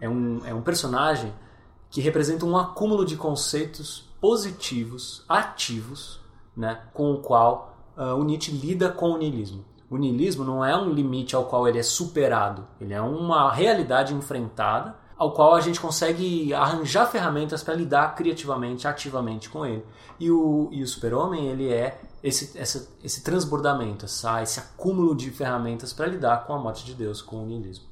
é 0.00 0.08
um, 0.08 0.44
é 0.44 0.52
um 0.52 0.60
personagem 0.60 1.32
que 1.90 2.00
representa 2.00 2.44
um 2.44 2.56
acúmulo 2.56 3.04
de 3.04 3.16
conceitos 3.16 4.04
positivos, 4.20 5.24
ativos, 5.28 6.18
né? 6.56 6.82
com 6.92 7.12
o 7.12 7.18
qual 7.20 7.78
uh, 7.96 8.16
o 8.16 8.24
Nietzsche 8.24 8.50
lida 8.50 8.90
com 8.90 9.12
o 9.12 9.16
niilismo. 9.16 9.64
O 9.92 9.98
niilismo 9.98 10.42
não 10.42 10.64
é 10.64 10.74
um 10.74 10.88
limite 10.88 11.36
ao 11.36 11.44
qual 11.44 11.68
ele 11.68 11.78
é 11.78 11.82
superado, 11.82 12.66
ele 12.80 12.94
é 12.94 13.00
uma 13.02 13.52
realidade 13.52 14.14
enfrentada 14.14 14.96
ao 15.18 15.32
qual 15.32 15.54
a 15.54 15.60
gente 15.60 15.78
consegue 15.78 16.54
arranjar 16.54 17.04
ferramentas 17.04 17.62
para 17.62 17.74
lidar 17.74 18.14
criativamente, 18.14 18.88
ativamente 18.88 19.50
com 19.50 19.66
ele. 19.66 19.84
E 20.18 20.30
o, 20.30 20.70
e 20.72 20.82
o 20.82 20.88
super-homem, 20.88 21.46
ele 21.46 21.70
é 21.70 22.00
esse, 22.24 22.58
esse 23.04 23.22
transbordamento, 23.22 24.06
essa, 24.06 24.42
esse 24.42 24.58
acúmulo 24.58 25.14
de 25.14 25.30
ferramentas 25.30 25.92
para 25.92 26.06
lidar 26.06 26.46
com 26.46 26.54
a 26.54 26.58
morte 26.58 26.86
de 26.86 26.94
Deus, 26.94 27.20
com 27.20 27.42
o 27.42 27.46
niilismo. 27.46 27.84